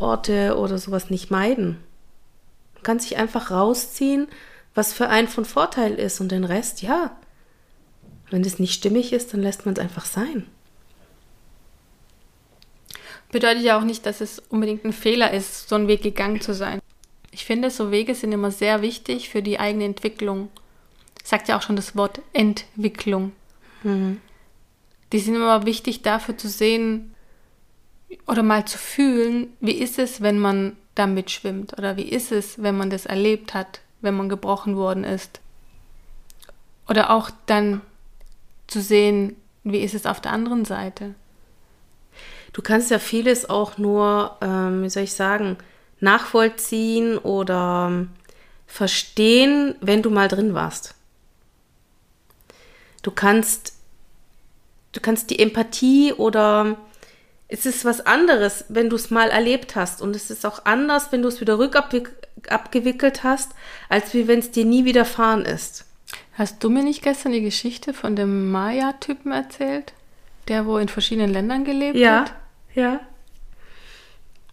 Orte 0.00 0.56
oder 0.56 0.78
sowas 0.78 1.10
nicht 1.10 1.30
meiden. 1.30 1.78
Man 2.74 2.82
kann 2.82 2.98
sich 2.98 3.16
einfach 3.16 3.50
rausziehen, 3.50 4.28
was 4.74 4.92
für 4.92 5.08
einen 5.08 5.28
von 5.28 5.44
Vorteil 5.44 5.94
ist 5.94 6.20
und 6.20 6.32
den 6.32 6.44
Rest, 6.44 6.82
ja. 6.82 7.16
Wenn 8.30 8.42
es 8.42 8.58
nicht 8.58 8.74
stimmig 8.74 9.12
ist, 9.12 9.32
dann 9.32 9.42
lässt 9.42 9.66
man 9.66 9.74
es 9.74 9.80
einfach 9.80 10.04
sein. 10.04 10.46
Bedeutet 13.32 13.62
ja 13.62 13.78
auch 13.78 13.84
nicht, 13.84 14.06
dass 14.06 14.20
es 14.20 14.40
unbedingt 14.48 14.84
ein 14.84 14.92
Fehler 14.92 15.32
ist, 15.32 15.68
so 15.68 15.76
einen 15.76 15.88
Weg 15.88 16.02
gegangen 16.02 16.40
zu 16.40 16.54
sein. 16.54 16.80
Ich 17.30 17.44
finde, 17.44 17.70
so 17.70 17.90
Wege 17.90 18.14
sind 18.14 18.32
immer 18.32 18.50
sehr 18.50 18.82
wichtig 18.82 19.28
für 19.28 19.42
die 19.42 19.60
eigene 19.60 19.84
Entwicklung. 19.84 20.48
Sagt 21.22 21.48
ja 21.48 21.56
auch 21.56 21.62
schon 21.62 21.76
das 21.76 21.94
Wort 21.96 22.20
Entwicklung. 22.32 23.32
Mhm. 23.82 24.20
Die 25.12 25.18
sind 25.20 25.36
immer 25.36 25.64
wichtig 25.64 26.02
dafür 26.02 26.36
zu 26.36 26.48
sehen 26.48 27.14
oder 28.26 28.42
mal 28.42 28.64
zu 28.64 28.78
fühlen, 28.78 29.56
wie 29.60 29.72
ist 29.72 29.98
es, 29.98 30.20
wenn 30.20 30.38
man 30.38 30.76
da 30.94 31.06
mitschwimmt 31.06 31.76
oder 31.78 31.96
wie 31.96 32.08
ist 32.08 32.32
es, 32.32 32.62
wenn 32.62 32.76
man 32.76 32.90
das 32.90 33.06
erlebt 33.06 33.54
hat, 33.54 33.80
wenn 34.00 34.16
man 34.16 34.28
gebrochen 34.28 34.76
worden 34.76 35.04
ist. 35.04 35.40
Oder 36.88 37.10
auch 37.10 37.30
dann 37.46 37.80
zu 38.66 38.80
sehen, 38.80 39.36
wie 39.64 39.78
ist 39.78 39.94
es 39.94 40.06
auf 40.06 40.20
der 40.20 40.32
anderen 40.32 40.64
Seite. 40.64 41.14
Du 42.52 42.62
kannst 42.62 42.90
ja 42.90 42.98
vieles 42.98 43.48
auch 43.48 43.78
nur, 43.78 44.36
ähm, 44.40 44.82
wie 44.82 44.90
soll 44.90 45.04
ich 45.04 45.14
sagen, 45.14 45.56
nachvollziehen 46.00 47.18
oder 47.18 47.88
ähm, 47.90 48.10
verstehen, 48.66 49.74
wenn 49.80 50.02
du 50.02 50.10
mal 50.10 50.28
drin 50.28 50.54
warst. 50.54 50.94
Du 53.02 53.10
kannst, 53.10 53.74
du 54.92 55.00
kannst 55.00 55.30
die 55.30 55.38
Empathie 55.38 56.12
oder 56.12 56.76
es 57.50 57.66
ist 57.66 57.84
was 57.84 58.06
anderes, 58.06 58.64
wenn 58.68 58.88
du 58.88 58.96
es 58.96 59.10
mal 59.10 59.28
erlebt 59.28 59.74
hast 59.74 60.00
und 60.00 60.14
es 60.14 60.30
ist 60.30 60.46
auch 60.46 60.64
anders, 60.64 61.10
wenn 61.10 61.22
du 61.22 61.28
es 61.28 61.40
wieder 61.40 61.58
rückabgewickelt 61.58 63.24
hast, 63.24 63.52
als 63.88 64.14
wie 64.14 64.28
wenn 64.28 64.38
es 64.38 64.52
dir 64.52 64.64
nie 64.64 64.84
widerfahren 64.84 65.44
ist. 65.44 65.84
Hast 66.34 66.62
du 66.62 66.70
mir 66.70 66.84
nicht 66.84 67.02
gestern 67.02 67.32
die 67.32 67.42
Geschichte 67.42 67.92
von 67.92 68.14
dem 68.14 68.52
Maya-Typen 68.52 69.32
erzählt, 69.32 69.92
der 70.46 70.64
wo 70.64 70.78
in 70.78 70.88
verschiedenen 70.88 71.32
Ländern 71.32 71.64
gelebt 71.64 71.96
ja, 71.96 72.20
hat? 72.20 72.34
Ja, 72.74 72.82
ja. 72.82 73.00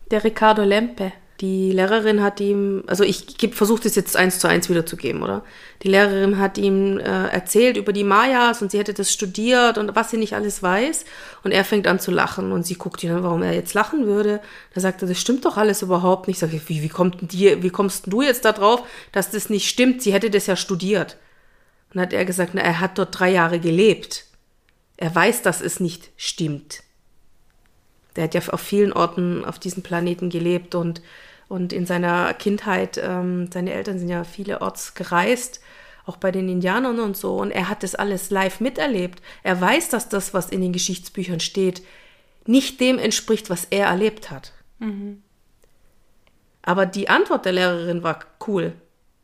Der 0.10 0.24
Ricardo 0.24 0.64
Lempe 0.64 1.14
die 1.42 1.72
Lehrerin 1.72 2.24
hat 2.24 2.40
ihm, 2.40 2.84
also 2.88 3.04
ich 3.04 3.26
versuche 3.52 3.84
das 3.84 3.96
jetzt 3.96 4.18
eins 4.18 4.40
zu 4.40 4.48
eins 4.48 4.70
wiederzugeben, 4.70 5.22
oder? 5.22 5.44
Die 5.84 5.88
Lehrerin 5.88 6.40
hat 6.40 6.58
ihm 6.58 6.98
äh, 6.98 7.28
erzählt 7.28 7.78
über 7.78 7.94
die 7.94 8.04
Mayas 8.04 8.64
und 8.64 8.72
sie 8.72 8.80
hätte 8.80 8.96
das 8.96 9.14
studiert 9.14 9.78
und 9.78 9.96
was 9.96 10.10
sie 10.10 10.18
nicht 10.18 10.34
alles 10.34 10.64
weiß. 10.64 11.06
Und 11.44 11.52
er 11.52 11.64
fängt 11.64 11.86
an 11.86 12.00
zu 12.00 12.10
lachen 12.10 12.52
und 12.52 12.66
sie 12.66 12.74
guckt 12.74 13.04
ihn 13.04 13.12
an, 13.12 13.22
warum 13.22 13.44
er 13.44 13.54
jetzt 13.54 13.76
lachen 13.76 14.08
würde. 14.08 14.42
Da 14.74 14.82
sagt 14.82 15.04
er, 15.04 15.08
das 15.08 15.22
stimmt 15.22 15.46
doch 15.46 15.58
alles 15.58 15.84
überhaupt 15.84 16.28
nicht. 16.28 16.42
Ich, 16.42 16.70
wie, 16.70 16.82
wie, 16.82 16.90
kommt 16.90 17.32
dir, 17.32 17.62
wie 17.62 17.70
kommst 17.70 18.06
du 18.08 18.24
jetzt 18.24 18.44
da 18.44 18.52
drauf, 18.52 18.82
dass 19.12 19.30
das 19.30 19.52
nicht 19.52 19.70
stimmt? 19.70 20.02
Sie 20.02 20.14
hätte 20.14 20.32
das 20.32 20.48
ja 20.48 20.56
studiert. 20.56 21.18
Und 21.94 22.02
hat 22.02 22.14
er 22.14 22.26
gesagt, 22.26 22.52
na, 22.56 22.62
er 22.62 22.80
hat 22.80 22.98
dort 22.98 23.18
drei 23.18 23.30
Jahre 23.30 23.60
gelebt. 23.60 24.26
Er 24.98 25.14
weiß, 25.14 25.44
dass 25.44 25.62
es 25.62 25.80
nicht 25.80 26.10
stimmt. 26.18 26.82
Der 28.16 28.24
hat 28.24 28.34
ja 28.34 28.42
auf 28.50 28.62
vielen 28.62 28.92
Orten 28.92 29.46
auf 29.46 29.60
diesem 29.60 29.84
Planeten 29.84 30.32
gelebt 30.32 30.74
und 30.74 31.04
und 31.50 31.72
in 31.74 31.86
seiner 31.86 32.34
Kindheit, 32.34 33.00
ähm, 33.02 33.50
seine 33.52 33.74
Eltern 33.74 34.00
sind 34.00 34.10
ja 34.10 34.24
vielerorts 34.24 34.94
gereist, 34.96 35.62
auch 36.06 36.18
bei 36.18 36.32
den 36.32 36.50
Indianern 36.50 37.00
und 37.00 37.16
so. 37.16 37.38
Und 37.38 37.52
er 37.52 37.70
hat 37.70 37.84
das 37.84 37.96
alles 37.96 38.30
live 38.30 38.60
miterlebt. 38.60 39.22
Er 39.44 39.60
weiß, 39.60 39.90
dass 39.90 40.10
das, 40.10 40.34
was 40.34 40.50
in 40.50 40.62
den 40.62 40.74
Geschichtsbüchern 40.74 41.40
steht, 41.40 41.84
nicht 42.46 42.80
dem 42.80 42.98
entspricht, 42.98 43.50
was 43.50 43.66
er 43.66 43.88
erlebt 43.88 44.30
hat. 44.30 44.54
Mhm. 44.80 45.22
Aber 46.62 46.86
die 46.86 47.10
Antwort 47.10 47.46
der 47.46 47.54
Lehrerin 47.54 48.04
war 48.04 48.20
cool. 48.48 48.74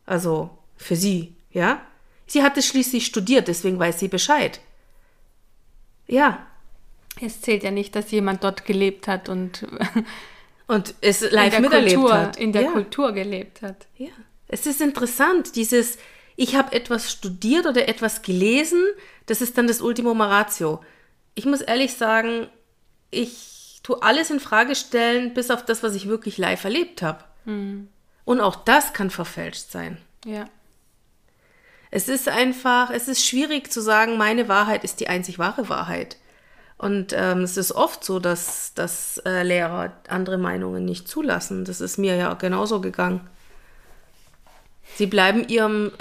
Also 0.06 0.50
für 0.78 0.96
sie, 0.96 1.36
ja. 1.52 1.82
Sie 2.26 2.42
hat 2.42 2.58
es 2.58 2.66
schließlich 2.66 3.06
studiert, 3.06 3.48
deswegen 3.48 3.80
weiß 3.80 4.00
sie 4.00 4.08
Bescheid. 4.08 4.62
Ja. 6.08 6.46
Es 7.22 7.42
zählt 7.42 7.64
ja 7.64 7.72
nicht, 7.72 7.96
dass 7.96 8.12
jemand 8.12 8.44
dort 8.44 8.66
gelebt 8.66 9.08
hat 9.08 9.30
und 9.30 9.68
und 10.74 10.96
es 11.02 11.22
live 11.32 11.60
miterlebt 11.60 11.96
Kultur, 11.96 12.14
hat. 12.14 12.38
In 12.38 12.52
der 12.52 12.64
ja. 12.64 12.72
Kultur 12.72 13.12
gelebt 13.12 13.62
hat. 13.62 13.88
Ja. 13.98 14.10
Es 14.48 14.66
ist 14.66 14.82
interessant, 14.82 15.56
dieses, 15.56 15.98
ich 16.36 16.56
habe 16.56 16.74
etwas 16.74 17.12
studiert 17.12 17.66
oder 17.66 17.88
etwas 17.88 18.22
gelesen, 18.22 18.84
das 19.26 19.42
ist 19.42 19.58
dann 19.58 19.68
das 19.68 19.82
Ultimo 19.82 20.12
Ratio. 20.12 20.82
Ich 21.36 21.46
muss 21.46 21.62
ehrlich 21.62 21.94
sagen, 21.94 22.48
ich 23.10 23.80
tue 23.84 24.02
alles 24.02 24.32
in 24.32 24.40
Frage 24.40 24.76
stellen, 24.76 25.34
bis 25.34 25.52
auf 25.52 25.66
das, 25.66 25.84
was 25.84 25.96
ich 25.96 26.08
wirklich 26.08 26.38
live 26.38 26.64
erlebt 26.64 27.02
habe. 27.02 27.24
Mhm. 27.46 27.90
Und 28.26 28.42
auch 28.42 28.56
das 28.56 28.94
kann 28.94 29.10
verfälscht 29.10 29.72
sein. 29.72 29.98
Ja. 30.26 30.46
Es 31.92 32.08
ist 32.08 32.28
einfach, 32.28 32.90
es 32.90 33.08
ist 33.08 33.26
schwierig 33.26 33.72
zu 33.72 33.82
sagen, 33.82 34.18
meine 34.18 34.48
Wahrheit 34.48 34.84
ist 34.84 35.00
die 35.00 35.10
einzig 35.10 35.38
wahre 35.38 35.70
Wahrheit. 35.70 36.18
Und 36.84 37.16
ähm, 37.18 37.44
es 37.44 37.56
ist 37.56 37.72
oft 37.72 38.04
so, 38.04 38.20
dass, 38.20 38.74
dass 38.74 39.18
äh, 39.20 39.44
Lehrer 39.44 39.94
andere 40.10 40.38
Meinungen 40.38 40.84
nicht 40.84 41.08
zulassen. 41.08 41.64
Das 41.64 41.80
ist 41.80 41.98
mir 41.98 42.18
ja 42.18 42.34
genauso 42.34 42.82
gegangen. 42.82 43.22
Sie 44.98 45.06
bleiben 45.08 45.48
ihrem, 45.48 45.94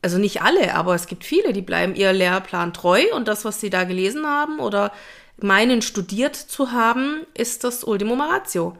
also 0.00 0.16
nicht 0.16 0.40
alle, 0.40 0.74
aber 0.74 0.94
es 0.94 1.08
gibt 1.08 1.24
viele, 1.24 1.52
die 1.52 1.60
bleiben 1.60 1.94
ihr 1.94 2.14
Lehrplan 2.14 2.72
treu 2.72 3.02
und 3.14 3.28
das, 3.28 3.44
was 3.44 3.60
sie 3.60 3.68
da 3.68 3.84
gelesen 3.84 4.24
haben 4.24 4.60
oder 4.60 4.92
meinen 5.36 5.82
studiert 5.82 6.36
zu 6.36 6.72
haben, 6.72 7.26
ist 7.34 7.62
das 7.62 7.84
Ultimum 7.84 8.22
Ratio. 8.22 8.78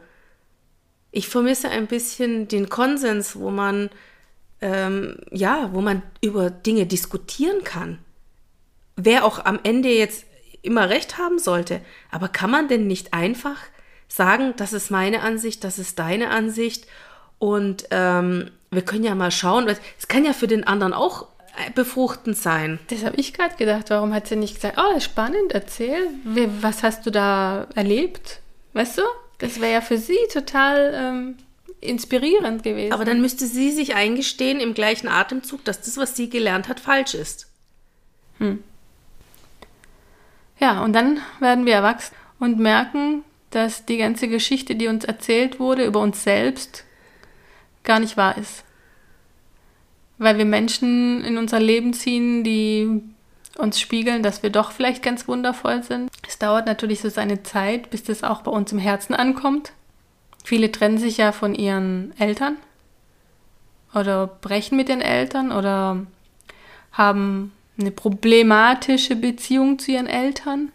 Ich 1.11 1.27
vermisse 1.27 1.69
ein 1.69 1.85
bisschen 1.85 2.47
den 2.47 2.69
Konsens, 2.69 3.35
wo 3.35 3.51
man 3.51 3.91
ähm, 4.61 5.19
ja, 5.29 5.69
wo 5.73 5.81
man 5.81 6.01
über 6.21 6.49
Dinge 6.49 6.87
diskutieren 6.87 7.63
kann. 7.63 7.99
Wer 8.95 9.25
auch 9.25 9.45
am 9.45 9.59
Ende 9.61 9.89
jetzt 9.89 10.25
immer 10.61 10.89
recht 10.89 11.17
haben 11.17 11.39
sollte. 11.39 11.81
Aber 12.11 12.27
kann 12.27 12.51
man 12.51 12.67
denn 12.67 12.87
nicht 12.87 13.13
einfach 13.13 13.57
sagen, 14.07 14.53
das 14.57 14.73
ist 14.73 14.91
meine 14.91 15.21
Ansicht, 15.21 15.63
das 15.63 15.79
ist 15.79 15.99
deine 15.99 16.29
Ansicht 16.29 16.87
und 17.39 17.85
ähm, 17.91 18.51
wir 18.69 18.83
können 18.83 19.03
ja 19.03 19.15
mal 19.15 19.31
schauen, 19.31 19.67
es 19.67 20.07
kann 20.07 20.25
ja 20.25 20.33
für 20.33 20.47
den 20.47 20.65
anderen 20.65 20.93
auch 20.93 21.27
äh, 21.57 21.71
befruchtend 21.71 22.37
sein. 22.37 22.79
Das 22.89 23.03
habe 23.03 23.17
ich 23.17 23.33
gerade 23.33 23.55
gedacht. 23.55 23.89
Warum 23.89 24.13
hat 24.13 24.27
sie 24.27 24.35
nicht 24.35 24.55
gesagt, 24.55 24.77
oh, 24.77 24.99
spannend, 24.99 25.51
erzähl, 25.51 26.07
was 26.61 26.83
hast 26.83 27.05
du 27.05 27.11
da 27.11 27.67
erlebt? 27.75 28.39
Weißt 28.73 28.97
du? 28.97 29.01
Das 29.39 29.59
wäre 29.59 29.73
ja 29.73 29.81
für 29.81 29.97
sie 29.97 30.19
total 30.31 30.93
ähm, 30.93 31.37
inspirierend 31.81 32.63
gewesen. 32.63 32.93
Aber 32.93 33.05
dann 33.05 33.21
müsste 33.21 33.47
sie 33.47 33.71
sich 33.71 33.95
eingestehen 33.95 34.59
im 34.59 34.73
gleichen 34.73 35.07
Atemzug, 35.07 35.65
dass 35.65 35.81
das, 35.81 35.97
was 35.97 36.15
sie 36.15 36.29
gelernt 36.29 36.67
hat, 36.67 36.79
falsch 36.79 37.15
ist. 37.15 37.47
Hm. 38.37 38.63
Ja, 40.61 40.83
und 40.83 40.93
dann 40.93 41.19
werden 41.39 41.65
wir 41.65 41.73
erwachsen 41.73 42.15
und 42.39 42.59
merken, 42.59 43.23
dass 43.49 43.85
die 43.85 43.97
ganze 43.97 44.27
Geschichte, 44.27 44.75
die 44.75 44.87
uns 44.87 45.03
erzählt 45.03 45.59
wurde 45.59 45.85
über 45.85 45.99
uns 45.99 46.23
selbst, 46.23 46.85
gar 47.83 47.99
nicht 47.99 48.15
wahr 48.15 48.37
ist. 48.37 48.63
Weil 50.19 50.37
wir 50.37 50.45
Menschen 50.45 51.23
in 51.23 51.37
unser 51.37 51.59
Leben 51.59 51.93
ziehen, 51.93 52.43
die 52.43 53.01
uns 53.57 53.79
spiegeln, 53.79 54.21
dass 54.21 54.43
wir 54.43 54.51
doch 54.51 54.71
vielleicht 54.71 55.03
ganz 55.03 55.27
wundervoll 55.27 55.83
sind. 55.83 56.09
Es 56.27 56.37
dauert 56.37 56.67
natürlich 56.67 57.01
so 57.01 57.09
seine 57.09 57.41
Zeit, 57.43 57.89
bis 57.89 58.03
das 58.03 58.23
auch 58.23 58.43
bei 58.43 58.51
uns 58.51 58.71
im 58.71 58.79
Herzen 58.79 59.15
ankommt. 59.15 59.73
Viele 60.43 60.71
trennen 60.71 60.99
sich 60.99 61.17
ja 61.17 61.31
von 61.31 61.55
ihren 61.55 62.13
Eltern 62.19 62.55
oder 63.93 64.27
brechen 64.27 64.77
mit 64.77 64.89
den 64.89 65.01
Eltern 65.01 65.51
oder 65.51 66.05
haben 66.91 67.51
eine 67.79 67.91
problematische 67.91 69.15
Beziehung 69.15 69.79
zu 69.79 69.91
ihren 69.91 70.07
Eltern. 70.07 70.71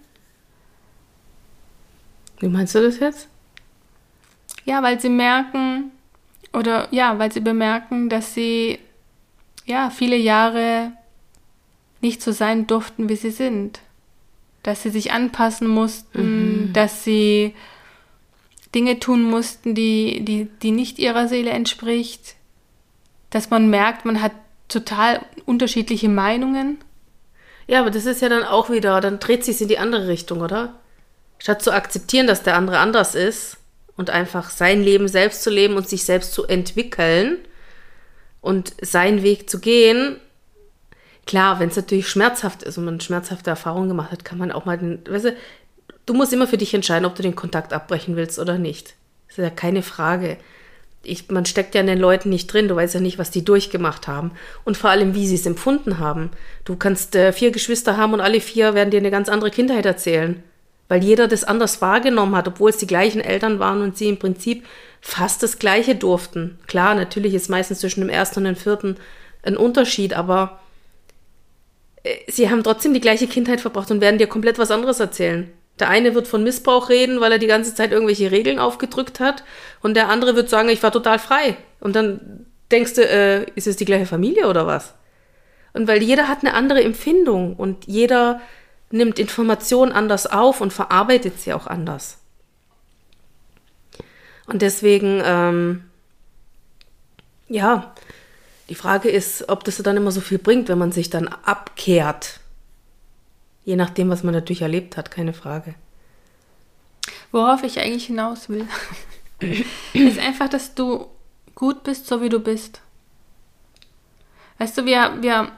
Wie 2.41 2.49
meinst 2.49 2.75
du 2.75 2.83
das 2.83 2.99
jetzt? 2.99 3.29
Ja, 4.65 4.83
weil 4.83 5.01
sie 5.01 5.09
merken, 5.09 5.93
oder 6.53 6.89
ja, 6.91 7.19
weil 7.19 7.33
sie 7.33 7.41
bemerken, 7.41 8.09
dass 8.09 8.35
sie 8.35 8.79
ja 9.65 9.91
viele 9.91 10.17
Jahre 10.17 10.93
nicht 12.01 12.23
so 12.23 12.33
sein 12.33 12.67
durften, 12.67 13.09
wie 13.09 13.17
sie 13.17 13.31
sind. 13.31 13.81
Dass 14.63 14.83
sie 14.83 14.91
sich 14.91 15.13
anpassen 15.13 15.69
mussten, 15.69 16.69
mhm. 16.69 16.73
dass 16.73 17.05
sie 17.05 17.55
Dinge 18.75 18.99
tun 18.99 19.23
mussten, 19.23 19.75
die, 19.75 20.25
die, 20.25 20.49
die 20.63 20.73
nicht 20.73 20.99
ihrer 20.99 21.29
Seele 21.29 21.51
entspricht. 21.51 22.35
Dass 23.31 23.51
man 23.51 23.71
merkt, 23.71 24.05
man 24.05 24.21
hat 24.21 24.33
total 24.69 25.25
unterschiedliche 25.45 26.09
Meinungen. 26.09 26.79
Ja, 27.67 27.81
aber 27.81 27.91
das 27.91 28.07
ist 28.07 28.23
ja 28.23 28.29
dann 28.29 28.45
auch 28.45 28.71
wieder, 28.71 29.01
dann 29.01 29.19
dreht 29.19 29.45
sich 29.45 29.61
in 29.61 29.69
die 29.69 29.79
andere 29.79 30.09
Richtung, 30.09 30.41
oder? 30.41 30.75
Statt 31.39 31.63
zu 31.63 31.73
akzeptieren, 31.73 32.27
dass 32.27 32.43
der 32.43 32.57
andere 32.57 32.79
anders 32.79 33.15
ist 33.15 33.59
und 33.97 34.11
einfach 34.11 34.51
sein 34.51 34.83
Leben 34.83 35.09
selbst 35.09 35.43
zu 35.43 35.51
leben 35.51 35.77
und 35.77 35.89
sich 35.89 36.05
selbst 36.05 36.33
zu 36.33 36.45
entwickeln 36.47 37.39
und 38.41 38.75
seinen 38.81 39.23
Weg 39.23 39.51
zu 39.51 39.59
gehen. 39.59 40.17
Klar, 41.27 41.59
wenn 41.59 41.71
es 41.71 41.77
natürlich 41.77 42.09
schmerzhaft 42.09 42.63
ist 42.63 42.79
und 42.79 42.85
man 42.85 43.01
schmerzhafte 43.01 43.51
Erfahrungen 43.51 43.89
gemacht 43.89 44.13
hat, 44.13 44.25
kann 44.25 44.39
man 44.39 44.53
auch 44.53 44.65
mal 44.65 44.79
den, 44.79 45.03
weißt 45.09 45.27
du, 45.27 45.37
du 46.07 46.15
musst 46.15 46.33
immer 46.33 46.47
für 46.47 46.59
dich 46.59 46.73
entscheiden, 46.73 47.05
ob 47.05 47.17
du 47.17 47.23
den 47.23 47.35
Kontakt 47.35 47.73
abbrechen 47.73 48.15
willst 48.15 48.39
oder 48.39 48.59
nicht. 48.59 48.95
Das 49.27 49.39
ist 49.39 49.43
ja 49.45 49.51
keine 49.51 49.83
Frage 49.83 50.37
ich, 51.07 51.31
man 51.31 51.47
steckt 51.47 51.75
ja 51.75 51.81
in 51.81 51.87
den 51.87 51.99
Leuten 51.99 52.29
nicht 52.29 52.53
drin, 52.53 52.69
du 52.69 52.77
weißt 52.77 52.95
ja 52.95 53.01
nicht, 53.01 53.19
was 53.19 53.31
die 53.31 53.45
durchgemacht 53.45 54.09
haben 54.09 54.33
und 54.65 54.77
vor 54.77 54.91
allem, 54.91 55.15
wie 55.15 55.27
sie 55.27 55.37
es 55.37 55.47
empfunden 55.47 55.99
haben. 55.99 56.31
Du 56.65 56.77
kannst 56.77 57.15
äh, 57.15 57.33
vier 57.33 57.51
Geschwister 57.51 57.97
haben 57.97 58.13
und 58.13 58.21
alle 58.21 58.41
vier 58.41 58.75
werden 58.75 58.91
dir 58.91 58.99
eine 58.99 59.11
ganz 59.11 59.29
andere 59.29 59.51
Kindheit 59.51 59.87
erzählen, 59.87 60.43
weil 60.89 61.03
jeder 61.03 61.29
das 61.29 61.45
anders 61.45 61.81
wahrgenommen 61.81 62.37
hat, 62.37 62.49
obwohl 62.49 62.71
es 62.71 62.79
die 62.79 62.87
gleichen 62.87 63.21
Eltern 63.21 63.59
waren 63.59 63.83
und 63.83 63.97
sie 63.97 64.09
im 64.09 64.19
Prinzip 64.19 64.65
fast 65.01 65.43
das 65.43 65.59
Gleiche 65.59 65.95
durften. 65.95 66.59
Klar, 66.67 66.95
natürlich 66.95 67.35
ist 67.35 67.49
meistens 67.49 67.81
zwischen 67.81 68.01
dem 68.01 68.09
ersten 68.09 68.41
und 68.41 68.45
dem 68.45 68.57
vierten 68.57 68.97
ein 69.43 69.57
Unterschied, 69.57 70.15
aber 70.15 70.61
äh, 72.03 72.17
sie 72.29 72.51
haben 72.51 72.65
trotzdem 72.65 72.95
die 72.95 73.01
gleiche 73.01 73.27
Kindheit 73.27 73.61
verbracht 73.61 73.91
und 73.91 74.01
werden 74.01 74.19
dir 74.19 74.27
komplett 74.27 74.59
was 74.59 74.71
anderes 74.71 75.01
erzählen. 75.01 75.51
Der 75.79 75.91
eine 75.91 76.15
wird 76.15 76.27
von 76.27 76.43
Missbrauch 76.43 76.89
reden, 76.89 77.21
weil 77.21 77.33
er 77.33 77.39
die 77.39 77.47
ganze 77.47 77.75
Zeit 77.75 77.93
irgendwelche 77.93 78.31
Regeln 78.31 78.59
aufgedrückt 78.59 79.21
hat. 79.21 79.45
Und 79.83 79.95
der 79.95 80.09
andere 80.09 80.35
wird 80.35 80.49
sagen, 80.49 80.69
ich 80.69 80.83
war 80.83 80.93
total 80.93 81.19
frei. 81.19 81.57
Und 81.81 81.95
dann 81.95 82.47
denkst 82.71 82.95
du, 82.95 83.03
äh, 83.07 83.45
ist 83.55 83.67
es 83.67 83.77
die 83.77 83.85
gleiche 83.85 84.07
Familie 84.07 84.49
oder 84.49 84.67
was? 84.67 84.95
Und 85.75 85.87
weil 85.89 86.03
jeder 86.03 86.29
hat 86.29 86.39
eine 86.41 86.55
andere 86.55 86.83
Empfindung 86.83 87.55
und 87.55 87.87
jeder 87.87 88.41
nimmt 88.91 89.19
Informationen 89.19 89.93
anders 89.93 90.27
auf 90.27 90.61
und 90.61 90.73
verarbeitet 90.73 91.41
sie 91.41 91.53
auch 91.53 91.67
anders. 91.67 92.19
Und 94.47 94.63
deswegen, 94.63 95.21
ähm, 95.25 95.85
ja, 97.49 97.93
die 98.69 98.75
Frage 98.75 99.11
ist, 99.11 99.49
ob 99.49 99.65
das 99.65 99.77
dann 99.77 99.97
immer 99.97 100.13
so 100.13 100.21
viel 100.21 100.39
bringt, 100.39 100.69
wenn 100.69 100.79
man 100.79 100.93
sich 100.93 101.11
dann 101.11 101.29
abkehrt 101.29 102.41
Je 103.67 103.75
nachdem, 103.75 104.09
was 104.09 104.23
man 104.23 104.33
natürlich 104.33 104.63
erlebt 104.63 104.97
hat, 104.97 105.11
keine 105.11 105.33
Frage. 105.33 105.75
Worauf 107.33 107.65
ich 107.65 107.81
eigentlich 107.81 108.07
hinaus 108.07 108.49
will, 108.49 108.67
ist 109.93 110.21
einfach, 110.21 110.49
dass 110.49 110.77
du 110.77 111.07
gut 111.57 111.83
bist, 111.83 112.07
so 112.07 112.23
wie 112.23 112.29
du 112.29 112.39
bist. 112.39 112.81
Weißt 114.59 114.79
du, 114.79 114.87
wir, 114.87 115.19
wir 115.21 115.51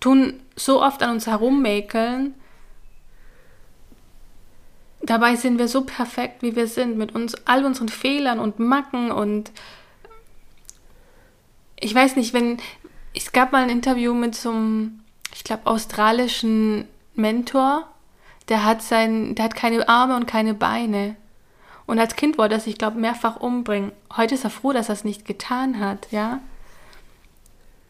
tun 0.00 0.40
so 0.56 0.82
oft 0.82 1.02
an 1.02 1.10
uns 1.10 1.26
herummäkeln. 1.26 2.34
Dabei 5.02 5.36
sind 5.36 5.58
wir 5.58 5.68
so 5.68 5.82
perfekt, 5.84 6.42
wie 6.42 6.56
wir 6.56 6.66
sind, 6.66 6.96
mit 6.96 7.14
uns 7.14 7.34
all 7.44 7.66
unseren 7.66 7.90
Fehlern 7.90 8.38
und 8.38 8.60
Macken 8.60 9.10
und 9.10 9.52
ich 11.78 11.94
weiß 11.94 12.16
nicht, 12.16 12.32
wenn 12.32 12.58
es 13.14 13.32
gab 13.32 13.52
mal 13.52 13.64
ein 13.64 13.68
Interview 13.68 14.14
mit 14.14 14.34
so 14.34 14.50
einem, 14.50 15.00
ich 15.34 15.44
glaube, 15.44 15.66
australischen 15.66 16.88
Mentor, 17.14 17.86
der 18.48 18.64
hat 18.64 18.82
sein, 18.82 19.34
der 19.34 19.46
hat 19.46 19.54
keine 19.54 19.88
Arme 19.88 20.16
und 20.16 20.26
keine 20.26 20.54
Beine. 20.54 21.16
Und 21.86 21.98
als 21.98 22.16
Kind 22.16 22.38
wollte 22.38 22.54
er 22.54 22.60
sich, 22.60 22.78
glaube 22.78 22.96
ich, 22.96 23.02
mehrfach 23.02 23.36
umbringen. 23.36 23.92
Heute 24.16 24.34
ist 24.34 24.44
er 24.44 24.50
froh, 24.50 24.72
dass 24.72 24.88
er 24.88 24.94
es 24.94 25.04
nicht 25.04 25.24
getan 25.24 25.80
hat, 25.80 26.08
ja. 26.10 26.40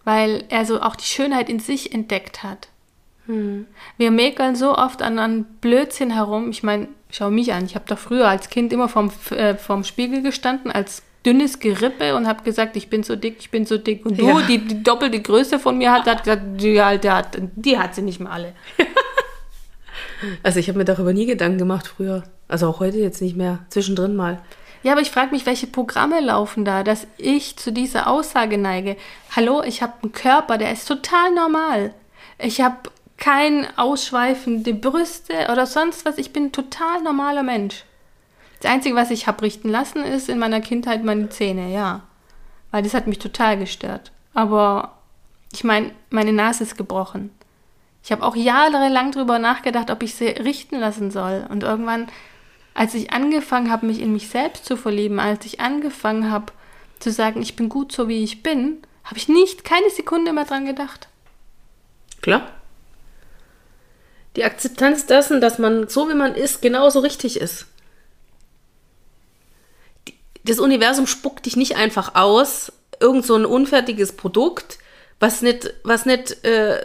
Weil 0.05 0.45
er 0.49 0.65
so 0.65 0.81
auch 0.81 0.97
die 0.97 1.05
Schönheit 1.05 1.49
in 1.49 1.61
sich 1.61 1.93
entdeckt 1.93 2.43
hat. 2.43 2.69
Hm. 3.27 3.67
Wir 3.99 4.11
mäkeln 4.11 4.57
so 4.57 4.77
oft 4.77 5.03
an, 5.03 5.19
an 5.19 5.45
Blödsinn 5.61 6.11
herum. 6.11 6.51
Ich 6.51 6.63
meine, 6.63 6.89
schau 7.11 7.31
mich 7.31 7.53
an. 7.53 7.65
Ich 7.65 7.75
habe 7.75 7.85
doch 7.87 7.99
früher 7.99 8.29
als 8.29 8.49
Kind 8.49 8.73
immer 8.73 8.89
vorm, 8.89 9.13
äh, 9.31 9.55
vorm 9.55 9.85
Spiegel 9.85 10.23
gestanden, 10.23 10.73
als 10.73 11.03
dünnes 11.25 11.61
Gerippe 11.61 12.17
und 12.17 12.27
habe 12.27 12.43
gesagt, 12.43 12.77
ich 12.77 12.91
bin 12.91 13.05
so 13.05 13.15
dick, 13.15 13.37
ich 13.39 13.51
bin 13.51 13.65
so 13.65 13.79
dick. 13.79 14.05
Und 14.05 14.19
du, 14.19 14.27
ja. 14.27 14.41
die, 14.43 14.59
die 14.59 14.83
doppelte 14.83 15.21
Größe 15.21 15.59
von 15.61 15.79
mir 15.79 15.93
hat, 15.93 16.07
hat 16.07 16.25
gesagt, 16.25 16.43
die, 16.61 16.81
Alte 16.81 17.15
hat, 17.15 17.39
die 17.55 17.79
hat 17.79 17.95
sie 17.95 18.03
nicht 18.03 18.19
mehr 18.19 18.33
alle. 18.33 18.55
Also 20.43 20.59
ich 20.59 20.69
habe 20.69 20.79
mir 20.79 20.85
darüber 20.85 21.13
nie 21.13 21.27
Gedanken 21.27 21.59
gemacht 21.59 21.87
früher. 21.87 22.23
Also 22.49 22.69
auch 22.69 22.81
heute 22.81 22.99
jetzt 22.99 23.23
nicht 23.23 23.37
mehr. 23.37 23.61
Zwischendrin 23.69 24.17
mal. 24.17 24.41
Ja, 24.83 24.93
aber 24.93 25.01
ich 25.01 25.11
frage 25.11 25.31
mich, 25.31 25.47
welche 25.47 25.69
Programme 25.69 26.21
laufen 26.21 26.65
da, 26.65 26.83
dass 26.83 27.07
ich 27.17 27.57
zu 27.57 27.73
dieser 27.73 28.09
Aussage 28.09 28.59
neige. 28.59 28.97
Hallo, 29.35 29.63
ich 29.63 29.81
habe 29.81 29.93
einen 30.03 30.13
Körper, 30.13 30.59
der 30.59 30.73
ist 30.73 30.89
total 30.89 31.33
normal. 31.33 31.95
Ich 32.39 32.61
habe 32.61 32.91
keine 33.17 33.69
ausschweifende 33.77 34.75
Brüste 34.75 35.33
oder 35.53 35.67
sonst 35.67 36.05
was. 36.05 36.19
Ich 36.19 36.33
bin 36.33 36.47
ein 36.47 36.53
total 36.53 37.03
normaler 37.03 37.45
Mensch. 37.45 37.85
Das 38.61 38.73
Einzige, 38.73 38.97
was 38.97 39.11
ich 39.11 39.29
habe 39.29 39.43
richten 39.43 39.69
lassen, 39.69 40.03
ist 40.05 40.29
in 40.29 40.39
meiner 40.39 40.61
Kindheit 40.61 41.05
meine 41.05 41.29
Zähne, 41.29 41.73
ja. 41.73 42.03
Weil 42.73 42.83
das 42.83 42.95
hat 42.95 43.07
mich 43.07 43.19
total 43.21 43.59
gestört. 43.59 44.11
Aber 44.35 44.99
ich 45.53 45.63
meine, 45.63 45.93
meine 46.11 46.33
Nase 46.33 46.65
ist 46.65 46.77
gebrochen. 46.77 47.31
Ich 48.03 48.11
habe 48.11 48.25
auch 48.25 48.35
jahrelang 48.35 49.13
darüber 49.13 49.39
nachgedacht, 49.39 49.91
ob 49.91 50.03
ich 50.03 50.15
sie 50.15 50.27
richten 50.27 50.79
lassen 50.79 51.11
soll. 51.11 51.47
Und 51.49 51.63
irgendwann, 51.63 52.09
als 52.75 52.95
ich 52.95 53.13
angefangen 53.13 53.71
habe, 53.71 53.87
mich 53.87 54.01
in 54.01 54.13
mich 54.13 54.29
selbst 54.29 54.65
zu 54.65 54.77
verlieben, 54.77 55.21
als 55.21 55.45
ich 55.47 55.61
angefangen 55.61 56.31
habe 56.31 56.53
zu 56.99 57.11
sagen, 57.11 57.43
ich 57.43 57.57
bin 57.57 57.69
gut 57.69 57.93
so 57.93 58.09
wie 58.09 58.25
ich 58.25 58.43
bin, 58.43 58.83
habe 59.05 59.19
ich 59.19 59.29
nicht 59.29 59.65
keine 59.65 59.91
Sekunde 59.91 60.33
mehr 60.33 60.45
dran 60.45 60.67
gedacht. 60.67 61.09
Klar. 62.21 62.51
Die 64.37 64.45
Akzeptanz 64.45 65.07
dessen, 65.07 65.41
dass 65.41 65.59
man 65.59 65.89
so 65.89 66.09
wie 66.09 66.15
man 66.15 66.35
ist, 66.35 66.63
genauso 66.63 67.01
richtig 67.01 67.39
ist. 67.39 67.67
Das 70.45 70.59
Universum 70.59 71.07
spuckt 71.07 71.47
dich 71.47 71.57
nicht 71.57 71.77
einfach 71.77 72.15
aus, 72.15 72.73
irgend 72.99 73.27
so 73.27 73.37
ein 73.37 73.45
unfertiges 73.45 74.17
Produkt, 74.17 74.79
was 75.21 75.43
nicht, 75.43 75.75
was 75.85 76.07
nicht 76.07 76.45
äh, 76.45 76.85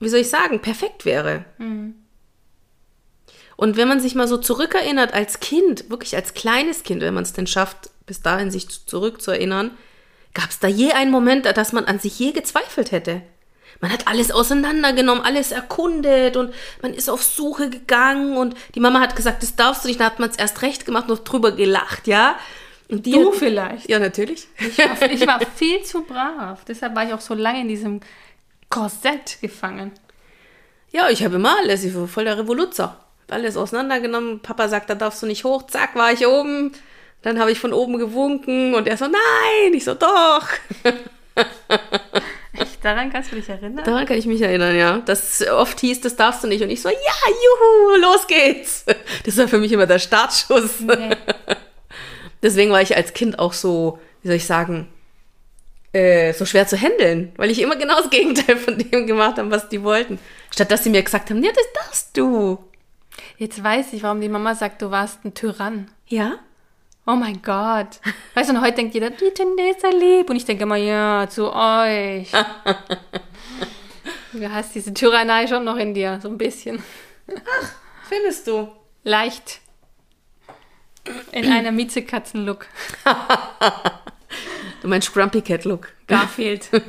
wie 0.00 0.08
soll 0.08 0.20
ich 0.20 0.30
sagen, 0.30 0.60
perfekt 0.60 1.04
wäre. 1.04 1.44
Mhm. 1.58 1.94
Und 3.56 3.76
wenn 3.76 3.88
man 3.88 4.00
sich 4.00 4.14
mal 4.14 4.28
so 4.28 4.36
zurückerinnert 4.36 5.14
als 5.14 5.40
Kind, 5.40 5.88
wirklich 5.88 6.14
als 6.14 6.34
kleines 6.34 6.82
Kind, 6.82 7.00
wenn 7.00 7.14
man 7.14 7.24
es 7.24 7.32
denn 7.32 7.46
schafft, 7.46 7.90
bis 8.04 8.20
dahin 8.20 8.50
sich 8.50 8.68
zurückzuerinnern, 8.86 9.70
gab 10.34 10.50
es 10.50 10.58
da 10.58 10.68
je 10.68 10.92
einen 10.92 11.10
Moment, 11.10 11.46
dass 11.46 11.72
man 11.72 11.86
an 11.86 11.98
sich 11.98 12.18
je 12.18 12.32
gezweifelt 12.32 12.92
hätte? 12.92 13.22
Man 13.80 13.92
hat 13.92 14.06
alles 14.06 14.30
auseinandergenommen, 14.30 15.24
alles 15.24 15.52
erkundet 15.52 16.36
und 16.36 16.52
man 16.82 16.94
ist 16.94 17.10
auf 17.10 17.22
Suche 17.22 17.68
gegangen 17.68 18.36
und 18.36 18.54
die 18.74 18.80
Mama 18.80 19.00
hat 19.00 19.16
gesagt, 19.16 19.42
das 19.42 19.56
darfst 19.56 19.84
du 19.84 19.88
nicht, 19.88 20.00
dann 20.00 20.06
hat 20.06 20.18
man 20.18 20.30
es 20.30 20.36
erst 20.36 20.62
recht 20.62 20.86
gemacht, 20.86 21.08
noch 21.08 21.18
drüber 21.18 21.52
gelacht, 21.52 22.06
ja. 22.06 22.38
Und 22.88 23.04
die 23.04 23.12
du 23.12 23.32
hat, 23.32 23.38
vielleicht. 23.38 23.88
Ja, 23.88 23.98
natürlich. 23.98 24.46
Ich 24.58 24.78
war, 24.78 25.10
ich 25.10 25.26
war 25.26 25.40
viel 25.56 25.82
zu 25.82 26.02
brav. 26.02 26.64
Deshalb 26.66 26.94
war 26.94 27.04
ich 27.04 27.12
auch 27.12 27.20
so 27.20 27.34
lange 27.34 27.62
in 27.62 27.68
diesem 27.68 28.00
Korsett 28.68 29.38
gefangen. 29.40 29.92
Ja, 30.90 31.08
ich 31.10 31.24
habe 31.24 31.36
immer 31.36 31.56
alles. 31.58 31.84
Ich 31.84 31.94
war 31.94 32.08
voll 32.08 32.24
der 32.24 32.38
Revoluzer. 32.38 32.96
Alles 33.28 33.56
auseinandergenommen. 33.56 34.40
Papa 34.40 34.68
sagt, 34.68 34.88
da 34.88 34.94
darfst 34.94 35.22
du 35.22 35.26
nicht 35.26 35.44
hoch. 35.44 35.66
Zack, 35.66 35.94
war 35.94 36.12
ich 36.12 36.26
oben. 36.26 36.72
Dann 37.22 37.38
habe 37.40 37.50
ich 37.50 37.58
von 37.58 37.72
oben 37.72 37.98
gewunken 37.98 38.74
und 38.74 38.86
er 38.86 38.96
so, 38.96 39.06
nein. 39.06 39.74
Ich 39.74 39.84
so, 39.84 39.94
doch. 39.94 40.46
Echt, 42.52 42.84
daran 42.84 43.12
kannst 43.12 43.32
du 43.32 43.36
dich 43.36 43.48
erinnern? 43.48 43.84
Daran 43.84 44.06
kann 44.06 44.16
ich 44.16 44.26
mich 44.26 44.40
erinnern, 44.40 44.76
ja. 44.76 44.98
Das 44.98 45.46
oft 45.48 45.80
hieß, 45.80 46.00
das 46.00 46.16
darfst 46.16 46.44
du 46.44 46.48
nicht. 46.48 46.62
Und 46.62 46.70
ich 46.70 46.80
so, 46.80 46.88
ja, 46.88 46.94
juhu, 46.96 48.00
los 48.00 48.26
geht's. 48.26 48.84
Das 49.24 49.36
war 49.36 49.48
für 49.48 49.58
mich 49.58 49.72
immer 49.72 49.86
der 49.86 49.98
Startschuss. 49.98 50.80
Nee. 50.80 51.16
Deswegen 52.42 52.70
war 52.70 52.80
ich 52.80 52.96
als 52.96 53.12
Kind 53.12 53.38
auch 53.38 53.52
so, 53.52 53.98
wie 54.22 54.28
soll 54.28 54.36
ich 54.36 54.46
sagen, 54.46 54.88
äh, 55.96 56.32
so 56.32 56.44
schwer 56.44 56.66
zu 56.66 56.76
handeln, 56.76 57.32
weil 57.36 57.50
ich 57.50 57.60
immer 57.60 57.76
genau 57.76 57.96
das 57.96 58.10
Gegenteil 58.10 58.56
von 58.56 58.76
dem 58.76 59.06
gemacht 59.06 59.38
habe, 59.38 59.50
was 59.50 59.70
die 59.70 59.82
wollten. 59.82 60.18
Statt 60.50 60.70
dass 60.70 60.84
sie 60.84 60.90
mir 60.90 61.02
gesagt 61.02 61.30
haben, 61.30 61.42
ja, 61.42 61.52
das 61.52 61.66
darfst 61.72 62.16
du. 62.16 62.58
Jetzt 63.38 63.62
weiß 63.62 63.94
ich, 63.94 64.02
warum 64.02 64.20
die 64.20 64.28
Mama 64.28 64.54
sagt, 64.54 64.82
du 64.82 64.90
warst 64.90 65.24
ein 65.24 65.32
Tyrann. 65.32 65.90
Ja? 66.06 66.38
Oh 67.06 67.14
mein 67.14 67.40
Gott. 67.40 68.00
Weißt 68.34 68.50
du, 68.50 68.54
und 68.54 68.60
heute 68.60 68.76
denkt 68.76 68.94
jeder, 68.94 69.10
die 69.10 69.30
Theresa 69.30 69.88
lieb. 69.88 70.28
Und 70.28 70.36
ich 70.36 70.44
denke 70.44 70.64
immer, 70.64 70.76
ja, 70.76 71.26
zu 71.30 71.52
euch. 71.52 72.30
du 74.32 74.52
hast 74.52 74.74
diese 74.74 74.92
Tyrannei 74.92 75.46
schon 75.46 75.64
noch 75.64 75.76
in 75.76 75.94
dir, 75.94 76.18
so 76.20 76.28
ein 76.28 76.36
bisschen. 76.36 76.82
Ach, 77.28 77.72
findest 78.08 78.48
du? 78.48 78.68
Leicht. 79.04 79.60
In 81.32 81.50
einer 81.50 81.70
Miezekatzen-Look. 81.70 82.66
Du 84.86 84.90
meinst 84.90 85.12
Grumpy 85.12 85.42
Cat 85.42 85.64
Look. 85.64 85.88
Garfield. 86.06 86.70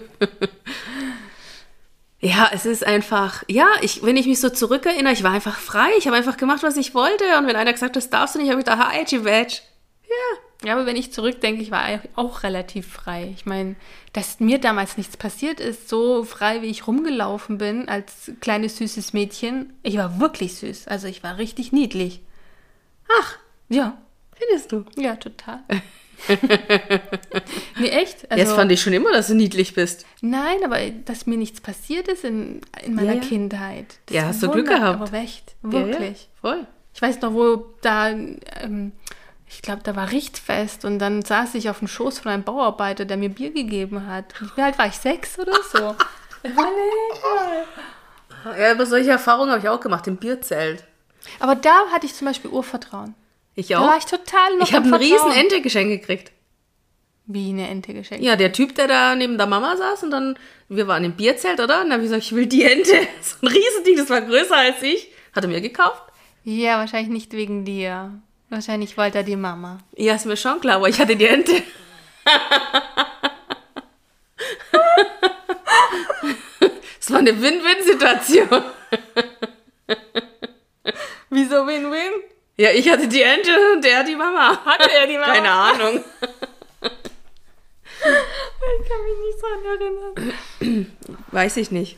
Ja, 2.20 2.50
es 2.52 2.66
ist 2.66 2.84
einfach, 2.84 3.44
ja, 3.48 3.68
ich, 3.82 4.02
wenn 4.02 4.18
ich 4.18 4.26
mich 4.26 4.40
so 4.40 4.50
zurückerinnere, 4.50 5.14
ich 5.14 5.22
war 5.22 5.34
einfach 5.34 5.56
frei. 5.56 5.88
Ich 6.00 6.08
habe 6.08 6.18
einfach 6.18 6.38
gemacht, 6.38 6.64
was 6.64 6.76
ich 6.76 6.96
wollte. 6.96 7.24
Und 7.38 7.46
wenn 7.46 7.56
einer 7.56 7.72
gesagt 7.72 7.92
hat, 7.92 7.96
das 7.96 8.10
darfst 8.10 8.34
du 8.34 8.40
nicht, 8.40 8.50
habe 8.50 8.60
ich 8.60 8.66
gedacht, 8.66 8.92
hi, 8.92 9.20
Badge. 9.20 9.60
Ja, 10.64 10.74
aber 10.74 10.88
wenn 10.88 10.96
ich 10.96 11.14
zurückdenke, 11.14 11.62
ich 11.62 11.70
war 11.70 11.86
auch 12.16 12.42
relativ 12.42 12.92
frei. 12.92 13.32
Ich 13.36 13.46
meine, 13.46 13.76
dass 14.14 14.40
mir 14.40 14.60
damals 14.60 14.98
nichts 14.98 15.16
passiert 15.16 15.60
ist, 15.60 15.90
so 15.90 16.24
frei 16.24 16.64
wie 16.64 16.68
ich 16.68 16.88
rumgelaufen 16.88 17.60
bin 17.60 17.88
als 17.88 18.32
kleines 18.42 18.78
süßes 18.78 19.14
Mädchen. 19.14 19.74
Ich 19.84 19.98
war 19.98 20.20
wirklich 20.20 20.56
süß. 20.56 20.88
Also 20.88 21.08
ich 21.08 21.22
war 21.22 21.38
richtig 21.38 21.72
niedlich. 21.72 22.22
Ach, 23.22 23.38
ja, 23.70 23.96
findest 24.36 24.72
du? 24.72 24.86
Ja, 24.98 25.16
total. 25.18 25.64
nee, 27.80 27.90
echt? 27.90 28.30
Also, 28.30 28.44
Jetzt 28.44 28.54
fand 28.54 28.72
ich 28.72 28.82
schon 28.82 28.94
immer, 28.94 29.12
dass 29.12 29.28
du 29.28 29.36
niedlich 29.36 29.74
bist. 29.74 30.06
Nein, 30.22 30.58
aber 30.64 30.78
dass 31.06 31.26
mir 31.26 31.38
nichts 31.38 31.62
passiert 31.62 32.08
ist 32.08 32.24
in, 32.24 32.62
in 32.84 32.96
meiner 32.96 33.14
ja, 33.14 33.22
ja. 33.22 33.28
Kindheit. 33.28 34.00
Das 34.08 34.16
ja, 34.16 34.24
hast 34.24 34.44
du 34.44 34.50
Glück 34.50 34.68
gehabt. 34.68 35.02
Aber 35.02 35.18
echt, 35.18 35.56
wirklich. 35.62 36.22
Ja, 36.22 36.28
voll. 36.42 36.68
Ich 36.94 37.02
weiß 37.02 37.22
noch, 37.22 37.34
wo 37.34 37.66
da, 37.82 38.10
ähm, 38.10 38.92
ich 39.48 39.62
glaube, 39.62 39.82
da 39.84 39.96
war 39.96 40.12
Richtfest 40.12 40.84
und 40.84 41.00
dann 41.00 41.22
saß 41.22 41.56
ich 41.56 41.70
auf 41.70 41.80
dem 41.80 41.88
Schoß 41.88 42.20
von 42.20 42.32
einem 42.32 42.44
Bauarbeiter, 42.44 43.06
der 43.06 43.18
mir 43.18 43.30
Bier 43.30 43.52
gegeben 43.52 44.08
hat. 44.08 44.34
Wie 44.56 44.62
alt 44.62 44.78
war 44.78 44.88
ich? 44.88 44.96
Sechs 44.96 45.40
oder 45.40 45.56
so? 45.72 45.96
ja, 48.60 48.72
aber 48.72 48.86
solche 48.86 49.12
Erfahrungen 49.12 49.52
habe 49.52 49.62
ich 49.62 49.70
auch 49.70 49.80
gemacht, 49.80 50.08
im 50.08 50.18
Bierzelt. 50.18 50.84
Aber 51.40 51.56
da 51.56 51.88
hatte 51.92 52.06
ich 52.06 52.16
zum 52.16 52.28
Beispiel 52.28 52.50
Urvertrauen. 52.50 53.16
Ich 53.58 53.76
auch. 53.76 53.82
Da 53.82 53.88
war 53.88 53.98
ich 53.98 54.06
total 54.06 54.56
noch 54.58 54.68
Ich 54.68 54.74
habe 54.76 54.86
eine 54.86 55.00
riesen 55.00 55.32
Ente 55.32 55.62
geschenkt 55.62 56.00
gekriegt. 56.00 56.32
Wie 57.26 57.50
eine 57.50 57.68
Ente 57.68 57.92
geschenkt? 57.92 58.24
Ja, 58.24 58.36
der 58.36 58.54
Typ, 58.54 58.76
der 58.76 58.88
da 58.88 59.16
neben 59.16 59.38
der 59.38 59.48
Mama 59.48 59.76
saß 59.76 60.04
und 60.04 60.12
dann, 60.12 60.38
wir 60.70 60.88
waren 60.88 61.04
im 61.04 61.14
Bierzelt, 61.14 61.60
oder? 61.60 61.82
Und 61.82 61.90
dann 61.90 61.94
habe 61.94 62.04
ich 62.04 62.10
gesagt, 62.10 62.24
ich 62.24 62.36
will 62.36 62.46
die 62.46 62.64
Ente. 62.64 62.96
So 63.22 63.36
ein 63.42 63.48
Riesending, 63.48 63.98
das 63.98 64.12
war 64.12 64.22
größer 64.22 64.56
als 64.56 64.84
ich. 64.84 65.10
Hat 65.36 65.44
er 65.44 65.50
mir 65.50 65.60
gekauft? 65.60 66.04
Ja, 66.44 66.78
wahrscheinlich 66.78 67.10
nicht 67.10 67.34
wegen 67.34 67.66
dir. 67.66 68.22
Wahrscheinlich 68.50 68.96
wollte 68.96 69.18
er 69.18 69.24
die 69.24 69.36
Mama. 69.36 69.80
Ja, 69.96 70.14
ist 70.14 70.28
mir 70.28 70.38
schon 70.38 70.62
klar, 70.62 70.76
aber 70.76 70.88
ich 70.88 71.00
hatte 71.00 71.16
die 71.16 71.26
Ente. 71.26 71.54
Es 77.00 77.12
war 77.12 77.20
eine 77.20 77.42
Win-Win-Situation. 77.42 78.50
Wieso 81.30 81.66
Win-Win? 81.66 82.37
Ja, 82.60 82.72
ich 82.72 82.90
hatte 82.90 83.08
die 83.08 83.22
Ente 83.22 83.52
und 83.74 83.84
der 83.84 84.04
die 84.04 84.16
Mama. 84.16 84.66
Hatte 84.66 84.92
er 84.92 85.06
die 85.06 85.18
Mama? 85.18 85.34
Keine 85.34 85.52
Ahnung. 85.52 86.04
Ich 88.00 88.90
kann 88.90 89.04
mich 89.04 89.18
nicht 89.26 89.40
daran 89.42 89.64
erinnern. 90.60 90.92
Weiß 91.32 91.58
ich 91.58 91.70
nicht. 91.70 91.98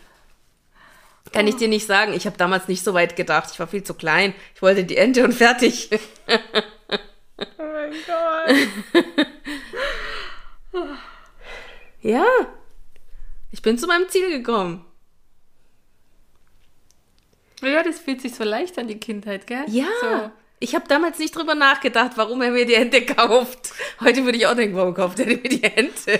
Kann 1.31 1.47
ich 1.47 1.55
dir 1.55 1.69
nicht 1.69 1.85
sagen. 1.85 2.13
Ich 2.13 2.25
habe 2.25 2.37
damals 2.37 2.67
nicht 2.67 2.83
so 2.83 2.93
weit 2.93 3.15
gedacht. 3.15 3.49
Ich 3.53 3.59
war 3.59 3.67
viel 3.67 3.83
zu 3.83 3.93
klein. 3.93 4.33
Ich 4.55 4.61
wollte 4.61 4.83
die 4.83 4.97
Ente 4.97 5.23
und 5.23 5.33
fertig. 5.33 5.89
oh 7.37 7.57
mein 7.57 7.93
Gott. 8.05 8.55
ja. 12.01 12.25
Ich 13.51 13.61
bin 13.61 13.77
zu 13.77 13.87
meinem 13.87 14.09
Ziel 14.09 14.29
gekommen. 14.29 14.85
Ja, 17.61 17.83
das 17.83 17.99
fühlt 17.99 18.21
sich 18.21 18.35
so 18.35 18.43
leicht 18.43 18.77
an 18.77 18.87
die 18.87 18.99
Kindheit, 18.99 19.47
gell? 19.47 19.63
Ja. 19.67 19.87
So. 20.01 20.31
Ich 20.59 20.75
habe 20.75 20.85
damals 20.87 21.19
nicht 21.19 21.35
drüber 21.35 21.55
nachgedacht, 21.55 22.11
warum 22.15 22.41
er 22.41 22.51
mir 22.51 22.65
die 22.65 22.73
Ente 22.73 23.05
kauft. 23.05 23.71
Heute 24.01 24.25
würde 24.25 24.37
ich 24.37 24.45
auch 24.45 24.55
denken, 24.55 24.75
warum 24.75 24.93
kauft 24.93 25.19
er 25.19 25.27
mir 25.27 25.37
die 25.37 25.63
Ente? 25.63 26.19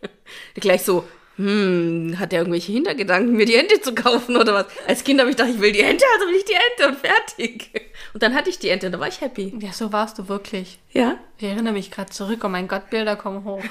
Gleich 0.54 0.82
so, 0.82 1.04
hm, 1.36 2.16
hat 2.18 2.32
er 2.32 2.40
irgendwelche 2.40 2.72
Hintergedanken, 2.72 3.36
mir 3.36 3.44
die 3.44 3.56
Ente 3.56 3.80
zu 3.80 3.94
kaufen 3.94 4.36
oder 4.36 4.54
was? 4.54 4.66
Als 4.86 5.04
Kind 5.04 5.20
habe 5.20 5.30
ich 5.30 5.36
gedacht, 5.36 5.52
ich 5.52 5.60
will 5.60 5.72
die 5.72 5.80
Ente, 5.80 6.04
also 6.14 6.28
will 6.28 6.36
ich 6.36 6.44
die 6.44 6.54
Ente 6.54 6.88
und 6.88 6.98
fertig. 6.98 7.70
Und 8.14 8.22
dann 8.22 8.34
hatte 8.34 8.48
ich 8.48 8.58
die 8.58 8.70
Ente 8.70 8.86
und 8.86 8.92
da 8.92 9.00
war 9.00 9.08
ich 9.08 9.20
happy. 9.20 9.52
Ja, 9.60 9.72
so 9.72 9.92
warst 9.92 10.18
du 10.18 10.28
wirklich. 10.28 10.78
Ja? 10.92 11.18
Ich 11.36 11.44
erinnere 11.44 11.74
mich 11.74 11.90
gerade 11.90 12.10
zurück, 12.10 12.40
oh 12.44 12.48
mein 12.48 12.68
Gott, 12.68 12.88
Bilder 12.88 13.16
kommen 13.16 13.44
hoch. 13.44 13.62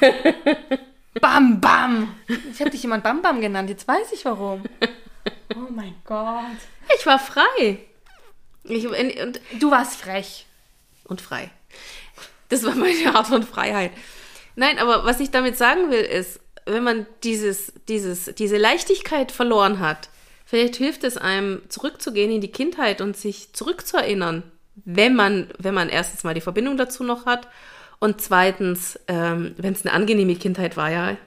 bam, 1.22 1.60
bam. 1.60 2.14
Ich 2.52 2.60
habe 2.60 2.70
dich 2.70 2.84
jemand 2.84 3.04
Bam 3.04 3.22
Bam 3.22 3.42
genannt, 3.42 3.70
jetzt 3.70 3.88
weiß 3.88 4.12
ich 4.12 4.26
warum. 4.26 4.64
Oh 5.56 5.72
mein 5.72 5.94
Gott. 6.04 6.58
Ich 6.98 7.06
war 7.06 7.20
frei. 7.20 7.78
Ich, 8.64 8.88
und 8.88 9.42
du 9.60 9.72
warst 9.72 10.00
frech. 10.00 10.46
Und 11.06 11.20
frei. 11.20 11.52
Das 12.50 12.64
war 12.64 12.76
meine 12.76 13.14
Art 13.16 13.28
von 13.28 13.44
Freiheit. 13.44 13.92
Nein, 14.56 14.78
aber 14.80 15.06
was 15.06 15.20
ich 15.20 15.32
damit 15.32 15.58
sagen 15.58 15.90
will, 15.90 16.02
ist, 16.02 16.40
wenn 16.66 16.84
man 16.84 17.06
dieses, 17.24 17.74
dieses, 17.88 18.34
diese 18.36 18.58
Leichtigkeit 18.58 19.32
verloren 19.32 19.80
hat, 19.80 20.10
vielleicht 20.46 20.76
hilft 20.76 21.04
es 21.04 21.18
einem, 21.18 21.62
zurückzugehen 21.70 22.32
in 22.32 22.42
die 22.42 22.52
Kindheit 22.52 23.02
und 23.02 23.18
sich 23.18 23.54
zurückzuerinnern, 23.54 24.44
wenn 24.76 25.16
man, 25.16 25.50
wenn 25.58 25.74
man 25.74 25.90
erstens 25.90 26.24
mal 26.24 26.34
die 26.34 26.42
Verbindung 26.42 26.78
dazu 26.78 27.04
noch 27.04 27.26
hat 27.26 27.48
und 28.00 28.22
zweitens, 28.22 29.00
ähm, 29.08 29.56
wenn 29.58 29.74
es 29.74 29.86
eine 29.86 29.94
angenehme 29.94 30.36
Kindheit 30.36 30.78
war, 30.78 30.90
ja. 30.90 31.18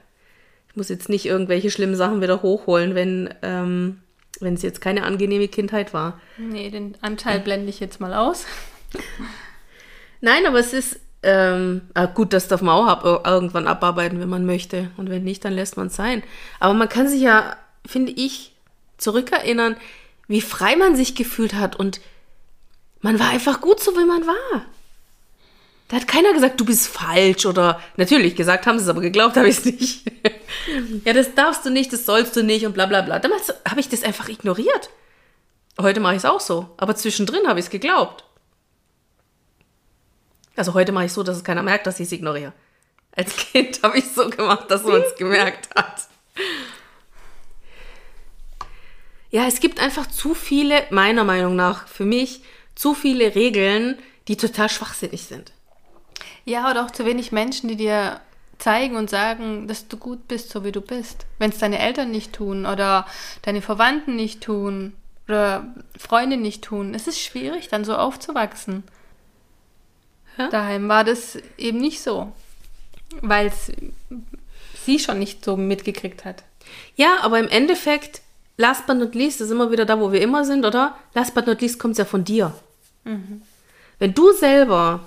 Ich 0.69 0.75
muss 0.75 0.89
jetzt 0.89 1.09
nicht 1.09 1.25
irgendwelche 1.25 1.71
schlimmen 1.71 1.95
Sachen 1.95 2.21
wieder 2.21 2.41
hochholen, 2.41 2.93
wenn, 2.95 3.33
ähm, 3.41 4.01
wenn 4.39 4.53
es 4.53 4.61
jetzt 4.61 4.81
keine 4.81 5.03
angenehme 5.03 5.47
Kindheit 5.47 5.93
war. 5.93 6.19
Nee, 6.37 6.69
den 6.69 6.97
Anteil 7.01 7.39
blende 7.39 7.69
ich 7.69 7.79
jetzt 7.79 7.99
mal 7.99 8.13
aus. 8.13 8.45
Nein, 10.21 10.45
aber 10.45 10.59
es 10.59 10.73
ist 10.73 10.99
ähm, 11.23 11.81
ah, 11.93 12.05
gut, 12.05 12.31
das 12.33 12.47
darf 12.47 12.61
man 12.61 12.75
auch 12.75 12.87
ab, 12.87 13.25
irgendwann 13.25 13.67
abarbeiten, 13.67 14.19
wenn 14.19 14.29
man 14.29 14.45
möchte. 14.45 14.91
Und 14.97 15.09
wenn 15.09 15.23
nicht, 15.23 15.43
dann 15.43 15.53
lässt 15.53 15.77
man 15.77 15.87
es 15.87 15.95
sein. 15.95 16.23
Aber 16.59 16.73
man 16.73 16.89
kann 16.89 17.07
sich 17.07 17.21
ja, 17.21 17.57
finde 17.85 18.11
ich, 18.11 18.53
zurückerinnern, 18.97 19.75
wie 20.27 20.41
frei 20.41 20.75
man 20.75 20.95
sich 20.95 21.15
gefühlt 21.15 21.53
hat. 21.53 21.75
Und 21.75 22.01
man 23.01 23.19
war 23.19 23.29
einfach 23.29 23.61
gut 23.61 23.79
so, 23.79 23.91
wie 23.97 24.05
man 24.05 24.25
war. 24.27 24.65
Da 25.87 25.95
hat 25.95 26.07
keiner 26.07 26.33
gesagt, 26.33 26.59
du 26.59 26.65
bist 26.65 26.87
falsch 26.87 27.45
oder 27.45 27.81
natürlich 27.95 28.35
gesagt 28.35 28.65
haben 28.67 28.77
sie 28.77 28.83
es, 28.83 28.89
aber 28.89 28.99
geglaubt 28.99 29.37
habe 29.37 29.47
ich 29.47 29.59
es 29.59 29.65
nicht. 29.65 30.11
ja, 31.05 31.13
das 31.13 31.33
darfst 31.33 31.65
du 31.65 31.69
nicht, 31.69 31.93
das 31.93 32.05
sollst 32.05 32.35
du 32.35 32.43
nicht 32.43 32.65
und 32.65 32.73
bla 32.73 32.87
bla 32.87 33.01
bla. 33.01 33.19
Damals 33.19 33.53
habe 33.67 33.79
ich 33.79 33.87
das 33.87 34.03
einfach 34.03 34.27
ignoriert. 34.27 34.89
Heute 35.79 35.99
mache 35.99 36.13
ich 36.13 36.19
es 36.19 36.25
auch 36.25 36.41
so, 36.41 36.69
aber 36.77 36.95
zwischendrin 36.95 37.47
habe 37.47 37.59
ich 37.59 37.67
es 37.67 37.71
geglaubt. 37.71 38.25
Also 40.57 40.73
heute 40.73 40.91
mache 40.91 41.05
ich 41.05 41.13
so, 41.13 41.23
dass 41.23 41.37
es 41.37 41.43
keiner 41.43 41.63
merkt, 41.63 41.87
dass 41.87 41.99
ich 41.99 42.07
es 42.07 42.11
ignoriere. 42.11 42.51
Als 43.15 43.35
Kind 43.35 43.81
habe 43.83 43.97
ich 43.97 44.05
so 44.09 44.29
gemacht, 44.29 44.69
dass 44.69 44.83
man 44.83 45.01
es 45.01 45.15
gemerkt 45.15 45.69
hat. 45.75 46.07
Ja, 49.29 49.47
es 49.47 49.59
gibt 49.59 49.79
einfach 49.79 50.07
zu 50.07 50.33
viele, 50.33 50.85
meiner 50.89 51.23
Meinung 51.23 51.55
nach, 51.55 51.87
für 51.87 52.05
mich, 52.05 52.41
zu 52.75 52.93
viele 52.93 53.35
Regeln, 53.35 53.97
die 54.27 54.37
total 54.37 54.69
schwachsinnig 54.69 55.23
sind. 55.23 55.51
Ja, 56.47 56.71
oder 56.71 56.85
auch 56.85 56.91
zu 56.91 57.03
wenig 57.03 57.33
Menschen, 57.33 57.67
die 57.67 57.75
dir 57.75 58.21
zeigen 58.57 58.95
und 58.95 59.09
sagen, 59.09 59.67
dass 59.67 59.89
du 59.89 59.97
gut 59.97 60.29
bist, 60.29 60.49
so 60.49 60.63
wie 60.63 60.71
du 60.71 60.79
bist. 60.79 61.25
Wenn 61.39 61.51
es 61.51 61.57
deine 61.57 61.77
Eltern 61.77 62.09
nicht 62.09 62.31
tun 62.31 62.65
oder 62.65 63.05
deine 63.41 63.61
Verwandten 63.61 64.15
nicht 64.15 64.41
tun 64.41 64.93
oder 65.27 65.67
Freunde 65.97 66.37
nicht 66.37 66.63
tun, 66.63 66.93
es 66.95 67.05
ist 67.05 67.19
schwierig, 67.19 67.67
dann 67.67 67.83
so 67.83 67.97
aufzuwachsen. 67.97 68.83
Ja? 70.37 70.47
Daheim 70.47 70.87
war 70.87 71.03
das 71.03 71.37
eben 71.57 71.79
nicht 71.79 72.01
so, 72.01 72.31
weil 73.21 73.47
es 73.47 73.73
sie 74.85 74.99
schon 74.99 75.19
nicht 75.19 75.43
so 75.43 75.57
mitgekriegt 75.57 76.23
hat. 76.23 76.45
Ja, 76.95 77.17
aber 77.23 77.39
im 77.39 77.49
Endeffekt, 77.49 78.21
last 78.55 78.87
but 78.87 78.95
not 78.95 79.15
least, 79.15 79.41
ist 79.41 79.51
immer 79.51 79.69
wieder 79.69 79.83
da, 79.83 79.99
wo 79.99 80.13
wir 80.13 80.21
immer 80.21 80.45
sind, 80.45 80.65
oder? 80.65 80.95
Last 81.13 81.35
but 81.35 81.45
not 81.45 81.59
least 81.59 81.77
kommt 81.77 81.91
es 81.91 81.97
ja 81.97 82.05
von 82.05 82.23
dir. 82.23 82.53
Mhm. 83.03 83.41
Wenn 83.99 84.13
du 84.13 84.31
selber 84.31 85.01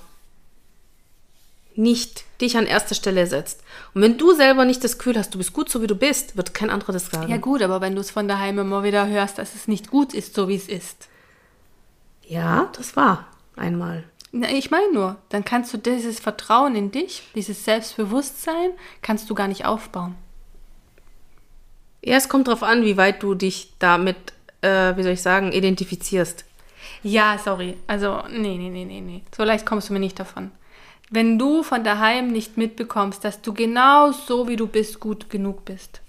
nicht 1.80 2.24
dich 2.40 2.56
an 2.56 2.66
erster 2.66 2.94
Stelle 2.94 3.26
setzt. 3.26 3.62
Und 3.94 4.02
wenn 4.02 4.18
du 4.18 4.34
selber 4.34 4.64
nicht 4.64 4.84
das 4.84 4.98
Gefühl 4.98 5.16
hast, 5.16 5.34
du 5.34 5.38
bist 5.38 5.52
gut 5.52 5.70
so 5.70 5.82
wie 5.82 5.86
du 5.86 5.94
bist, 5.94 6.36
wird 6.36 6.54
kein 6.54 6.70
anderer 6.70 6.92
das 6.92 7.06
sagen. 7.06 7.30
Ja 7.30 7.38
gut, 7.38 7.62
aber 7.62 7.80
wenn 7.80 7.94
du 7.94 8.00
es 8.00 8.10
von 8.10 8.28
daheim 8.28 8.58
immer 8.58 8.84
wieder 8.84 9.08
hörst, 9.08 9.38
dass 9.38 9.54
es 9.54 9.66
nicht 9.66 9.90
gut 9.90 10.14
ist, 10.14 10.34
so 10.34 10.48
wie 10.48 10.56
es 10.56 10.68
ist. 10.68 11.08
Ja, 12.26 12.70
das 12.76 12.96
war 12.96 13.26
einmal. 13.56 14.04
Na, 14.32 14.48
ich 14.50 14.70
meine 14.70 14.92
nur, 14.92 15.16
dann 15.30 15.44
kannst 15.44 15.72
du 15.72 15.78
dieses 15.78 16.20
Vertrauen 16.20 16.76
in 16.76 16.92
dich, 16.92 17.22
dieses 17.34 17.64
Selbstbewusstsein, 17.64 18.70
kannst 19.02 19.28
du 19.28 19.34
gar 19.34 19.48
nicht 19.48 19.64
aufbauen. 19.64 20.14
Ja, 22.04 22.16
es 22.16 22.28
kommt 22.28 22.46
darauf 22.46 22.62
an, 22.62 22.84
wie 22.84 22.96
weit 22.96 23.22
du 23.22 23.34
dich 23.34 23.72
damit, 23.78 24.16
äh, 24.62 24.96
wie 24.96 25.02
soll 25.02 25.12
ich 25.12 25.22
sagen, 25.22 25.52
identifizierst. 25.52 26.44
Ja, 27.02 27.38
sorry. 27.42 27.76
Also, 27.86 28.22
nee, 28.30 28.56
nee, 28.56 28.70
nee, 28.70 28.84
nee, 28.84 29.00
nee. 29.00 29.22
So 29.36 29.44
leicht 29.44 29.66
kommst 29.66 29.88
du 29.88 29.92
mir 29.92 30.00
nicht 30.00 30.18
davon. 30.18 30.52
Wenn 31.10 31.38
du 31.38 31.64
von 31.64 31.82
daheim 31.82 32.28
nicht 32.28 32.56
mitbekommst, 32.56 33.24
dass 33.24 33.42
du 33.42 33.52
genau 33.52 34.12
so, 34.12 34.46
wie 34.46 34.56
du 34.56 34.68
bist, 34.68 35.00
gut 35.00 35.28
genug 35.28 35.64
bist, 35.64 36.00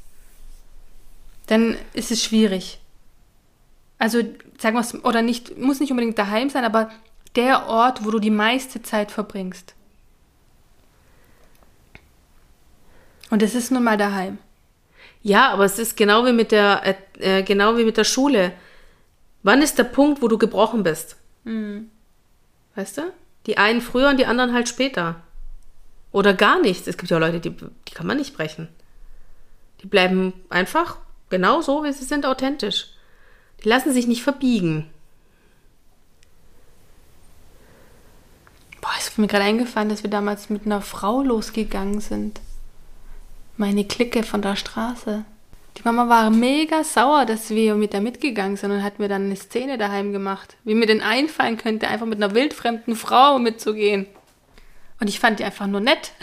dann 1.48 1.76
ist 1.94 2.12
es 2.12 2.24
schwierig. 2.24 2.80
Also, 3.98 4.20
sagen 4.60 4.76
wir 4.76 4.82
es, 4.82 5.04
oder 5.04 5.22
nicht, 5.22 5.58
muss 5.58 5.80
nicht 5.80 5.92
unbedingt 5.92 6.18
daheim 6.18 6.50
sein, 6.50 6.66
aber 6.66 6.92
der 7.36 7.68
Ort, 7.68 8.06
wo 8.06 8.12
du 8.12 8.20
die 8.20 8.30
meiste 8.30 8.82
Zeit 8.84 9.12
verbringst. 9.12 9.74
Und 13.32 13.42
es 13.42 13.56
ist 13.56 13.72
nun 13.72 13.84
mal 13.84 13.98
daheim. 13.98 14.38
Ja, 15.24 15.50
aber 15.52 15.66
es 15.66 15.80
ist 15.80 15.98
genau 15.98 16.26
wie 16.26 16.34
mit 16.34 16.52
der, 16.52 16.82
äh, 16.86 17.40
äh, 17.40 17.44
genau 17.44 17.78
wie 17.78 17.86
mit 17.86 17.98
der 17.98 18.04
Schule. 18.04 18.54
Wann 19.44 19.62
ist 19.62 19.78
der 19.78 19.86
Punkt, 19.86 20.22
wo 20.22 20.28
du 20.28 20.38
gebrochen 20.38 20.84
bist? 20.84 21.16
Weißt 22.76 22.98
du? 22.98 23.14
Die 23.46 23.58
einen 23.58 23.82
früher 23.82 24.10
und 24.10 24.18
die 24.18 24.26
anderen 24.26 24.54
halt 24.54 24.70
später. 24.70 25.22
Oder 26.12 26.34
gar 26.34 26.60
nichts. 26.60 26.88
Es 26.88 26.98
gibt 26.98 27.10
ja 27.10 27.18
Leute, 27.18 27.40
die, 27.40 27.50
die 27.50 27.94
kann 27.94 28.08
man 28.08 28.18
nicht 28.18 28.36
brechen. 28.36 28.68
Die 29.82 29.88
bleiben 29.88 30.34
einfach 30.50 30.98
genau 31.30 31.62
so, 31.62 31.84
wie 31.84 31.94
sie 31.94 32.06
sind, 32.06 32.26
authentisch. 32.26 32.88
Die 33.64 33.70
lassen 33.70 33.94
sich 33.94 34.08
nicht 34.08 34.24
verbiegen. 34.24 34.90
Boah, 38.82 38.92
ist 38.98 39.18
mir 39.18 39.28
gerade 39.28 39.46
eingefallen, 39.46 39.90
dass 39.90 40.04
wir 40.04 40.10
damals 40.10 40.50
mit 40.50 40.66
einer 40.66 40.82
Frau 40.82 41.22
losgegangen 41.22 42.02
sind. 42.02 42.42
Meine 43.58 43.86
Clique 43.86 44.24
von 44.24 44.42
der 44.42 44.56
Straße. 44.56 45.24
Die 45.78 45.84
Mama 45.84 46.10
war 46.10 46.30
mega 46.30 46.84
sauer, 46.84 47.26
dass 47.26 47.50
wir 47.50 47.76
mit 47.76 47.94
der 47.94 48.02
mitgegangen 48.02 48.58
sind 48.58 48.72
und 48.72 48.84
hat 48.84 49.00
mir 49.00 49.08
dann 49.08 49.26
eine 49.26 49.36
Szene 49.36 49.78
daheim 49.78 50.12
gemacht. 50.12 50.58
Wie 50.64 50.76
mir 50.76 50.86
denn 50.86 51.02
einfallen 51.02 51.58
könnte, 51.58 51.88
einfach 51.88 52.06
mit 52.06 52.22
einer 52.22 52.36
wildfremden 52.36 52.96
Frau 52.96 53.40
mitzugehen. 53.40 54.06
Und 55.00 55.08
ich 55.08 55.20
fand 55.20 55.40
die 55.40 55.44
einfach 55.44 55.68
nur 55.68 55.80
nett. 55.82 56.12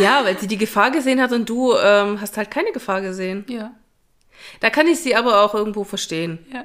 Ja, 0.00 0.24
weil 0.24 0.38
sie 0.38 0.46
die 0.46 0.58
Gefahr 0.58 0.90
gesehen 0.90 1.20
hat 1.20 1.32
und 1.32 1.48
du 1.48 1.74
ähm, 1.74 2.20
hast 2.20 2.36
halt 2.36 2.50
keine 2.50 2.70
Gefahr 2.70 3.00
gesehen. 3.00 3.44
Ja. 3.48 3.72
Da 4.60 4.70
kann 4.70 4.86
ich 4.86 5.00
sie 5.00 5.16
aber 5.16 5.42
auch 5.42 5.54
irgendwo 5.54 5.84
verstehen. 5.84 6.38
Ja. 6.52 6.64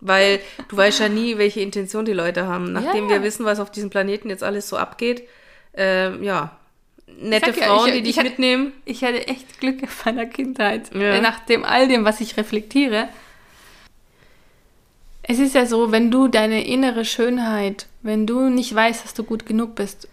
Weil 0.00 0.40
du 0.68 0.76
weißt 0.76 0.98
ja 1.00 1.08
nie, 1.08 1.38
welche 1.38 1.60
Intention 1.60 2.04
die 2.04 2.14
Leute 2.14 2.46
haben. 2.46 2.72
Nachdem 2.72 3.04
Ja. 3.04 3.10
wir 3.16 3.22
wissen, 3.22 3.44
was 3.44 3.60
auf 3.60 3.70
diesem 3.70 3.90
Planeten 3.90 4.30
jetzt 4.30 4.42
alles 4.42 4.68
so 4.68 4.76
abgeht, 4.76 5.28
ähm, 5.74 6.22
ja, 6.24 6.58
nette 7.20 7.50
Ich 7.50 7.56
ja, 7.56 7.64
Frauen, 7.66 7.86
ich- 7.88 7.92
die 7.94 7.98
ich 8.00 8.04
dich 8.06 8.18
hatte- 8.18 8.28
mitnehmen. 8.30 8.72
Ich 8.84 9.02
hatte 9.04 9.26
echt 9.28 9.60
Glück 9.60 9.82
in 9.82 9.88
meiner 10.04 10.26
Kindheit. 10.26 10.94
Ja. 10.94 11.14
Äh, 11.14 11.20
Nach 11.20 11.40
dem 11.40 11.64
all 11.64 11.88
dem, 11.88 12.04
was 12.04 12.20
ich 12.20 12.36
reflektiere. 12.36 13.08
Es 15.22 15.38
ist 15.38 15.54
ja 15.54 15.66
so, 15.66 15.92
wenn 15.92 16.10
du 16.10 16.28
deine 16.28 16.66
innere 16.66 17.04
Schönheit, 17.04 17.86
wenn 18.02 18.26
du 18.26 18.48
nicht 18.48 18.74
weißt, 18.74 19.04
dass 19.04 19.12
du 19.14 19.24
gut 19.24 19.44
genug 19.44 19.74
bist, 19.74 20.08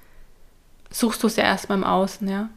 suchst 0.89 1.23
du 1.23 1.27
es 1.27 1.37
ja 1.37 1.43
erstmal 1.43 1.77
im 1.77 1.83
Außen, 1.85 2.27
ja. 2.27 2.49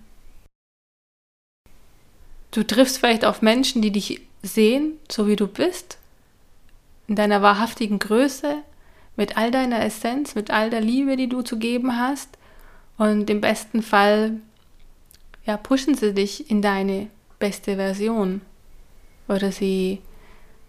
Du 2.51 2.63
triffst 2.65 2.99
vielleicht 2.99 3.25
auf 3.25 3.43
Menschen, 3.43 3.83
die 3.83 3.91
dich 3.93 4.23
sehen, 4.43 4.95
so 5.11 5.27
wie 5.29 5.37
du 5.37 5.47
bist, 5.47 5.99
in 7.07 7.15
deiner 7.15 7.43
wahrhaftigen 7.43 7.99
Größe, 7.99 8.57
mit 9.17 9.37
all 9.37 9.51
deiner 9.51 9.85
Essenz, 9.85 10.35
mit 10.35 10.51
all 10.51 10.71
der 10.71 10.81
Liebe, 10.81 11.17
die 11.17 11.29
du 11.29 11.43
zu 11.43 11.59
geben 11.59 11.99
hast. 11.99 12.38
Und 12.99 13.31
im 13.31 13.41
besten 13.41 13.83
Fall 13.83 14.33
ja, 15.47 15.57
pushen 15.57 15.95
sie 15.95 16.13
dich 16.13 16.51
in 16.51 16.61
deine 16.61 17.09
beste 17.39 17.77
Version. 17.77 18.43
Oder 19.29 19.53
sie, 19.53 20.03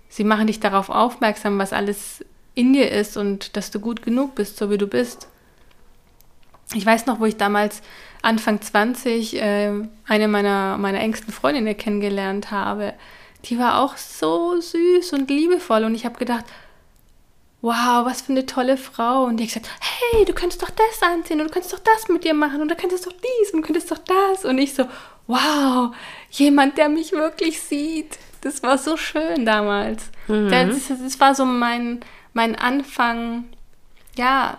sie 0.08 0.24
machen 0.24 0.48
dich 0.48 0.60
darauf 0.60 0.90
aufmerksam, 0.90 1.58
was 1.58 1.74
alles 1.74 2.24
in 2.56 2.74
dir 2.74 2.92
ist 2.92 3.18
und 3.18 3.58
dass 3.58 3.72
du 3.72 3.80
gut 3.80 4.02
genug 4.02 4.36
bist, 4.36 4.58
so 4.58 4.70
wie 4.70 4.78
du 4.78 4.88
bist. 4.88 5.28
Ich 6.74 6.86
weiß 6.86 7.08
noch, 7.08 7.20
wo 7.20 7.26
ich 7.26 7.38
damals 7.38 7.82
Anfang 8.22 8.62
20 8.62 9.42
äh, 9.42 9.72
eine 10.08 10.28
meiner, 10.28 10.78
meiner 10.78 11.00
engsten 11.00 11.34
Freundinnen 11.34 11.76
kennengelernt 11.76 12.52
habe. 12.52 12.94
Die 13.46 13.58
war 13.58 13.82
auch 13.82 13.98
so 13.98 14.60
süß 14.60 15.14
und 15.14 15.30
liebevoll 15.30 15.84
und 15.84 15.96
ich 15.96 16.06
habe 16.06 16.20
gedacht, 16.20 16.46
wow, 17.62 18.06
was 18.06 18.22
für 18.22 18.32
eine 18.32 18.46
tolle 18.46 18.78
Frau. 18.78 19.24
Und 19.26 19.38
die 19.38 19.44
hat 19.44 19.54
gesagt, 19.54 19.70
hey, 19.80 20.26
du 20.26 20.34
könntest 20.34 20.62
doch 20.62 20.70
das 20.70 21.02
anziehen 21.02 21.42
und 21.42 21.48
du 21.48 21.54
könntest 21.54 21.74
doch 21.74 21.80
das 21.80 22.08
mit 22.08 22.24
dir 22.24 22.34
machen 22.34 22.62
und 22.62 22.70
du 22.70 22.76
könntest 22.76 23.06
doch 23.06 23.14
dies 23.14 23.54
und 23.54 23.62
du 23.62 23.66
könntest 23.68 23.92
doch 23.92 23.98
das. 24.00 24.46
Und 24.46 24.58
ich 24.58 24.74
so, 24.74 24.86
wow, 25.28 25.94
jemand, 26.32 26.78
der 26.78 26.90
mich 26.90 27.12
wirklich 27.12 27.62
sieht. 27.62 28.18
Das 28.42 28.64
war 28.64 28.78
so 28.78 28.96
schön 28.96 29.46
damals. 29.46 30.06
Das, 30.28 30.88
das 30.88 31.20
war 31.20 31.36
so 31.36 31.44
mein, 31.44 32.00
mein 32.34 32.56
Anfang, 32.56 33.44
ja, 34.16 34.58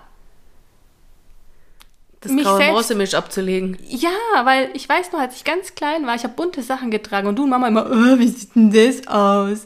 Das 2.20 2.32
mich 2.32 2.44
graue 2.44 2.66
Mausemisch 2.72 3.14
abzulegen. 3.14 3.78
ja, 3.88 4.10
weil 4.44 4.68
ich 4.74 4.86
weiß 4.86 5.12
noch, 5.12 5.20
als 5.20 5.36
ich 5.36 5.44
ganz 5.44 5.74
klein 5.74 6.06
war, 6.06 6.14
ich 6.14 6.24
habe 6.24 6.34
bunte 6.34 6.62
Sachen 6.62 6.90
getragen 6.90 7.28
und 7.28 7.36
du 7.36 7.44
und 7.44 7.50
Mama 7.50 7.68
immer, 7.68 7.86
äh, 7.90 8.18
wie 8.18 8.28
sieht 8.28 8.54
denn 8.54 8.70
das 8.70 9.06
aus? 9.06 9.64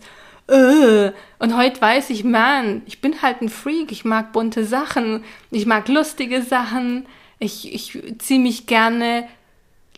Äh. 0.48 1.12
Und 1.38 1.56
heute 1.56 1.80
weiß 1.80 2.10
ich, 2.10 2.24
man, 2.24 2.82
ich 2.86 3.00
bin 3.00 3.22
halt 3.22 3.40
ein 3.42 3.48
Freak, 3.48 3.92
ich 3.92 4.04
mag 4.04 4.32
bunte 4.32 4.64
Sachen, 4.64 5.24
ich 5.50 5.66
mag 5.66 5.88
lustige 5.88 6.42
Sachen, 6.42 7.06
ich, 7.38 7.72
ich 7.72 8.02
ziehe 8.18 8.40
mich 8.40 8.66
gerne 8.66 9.26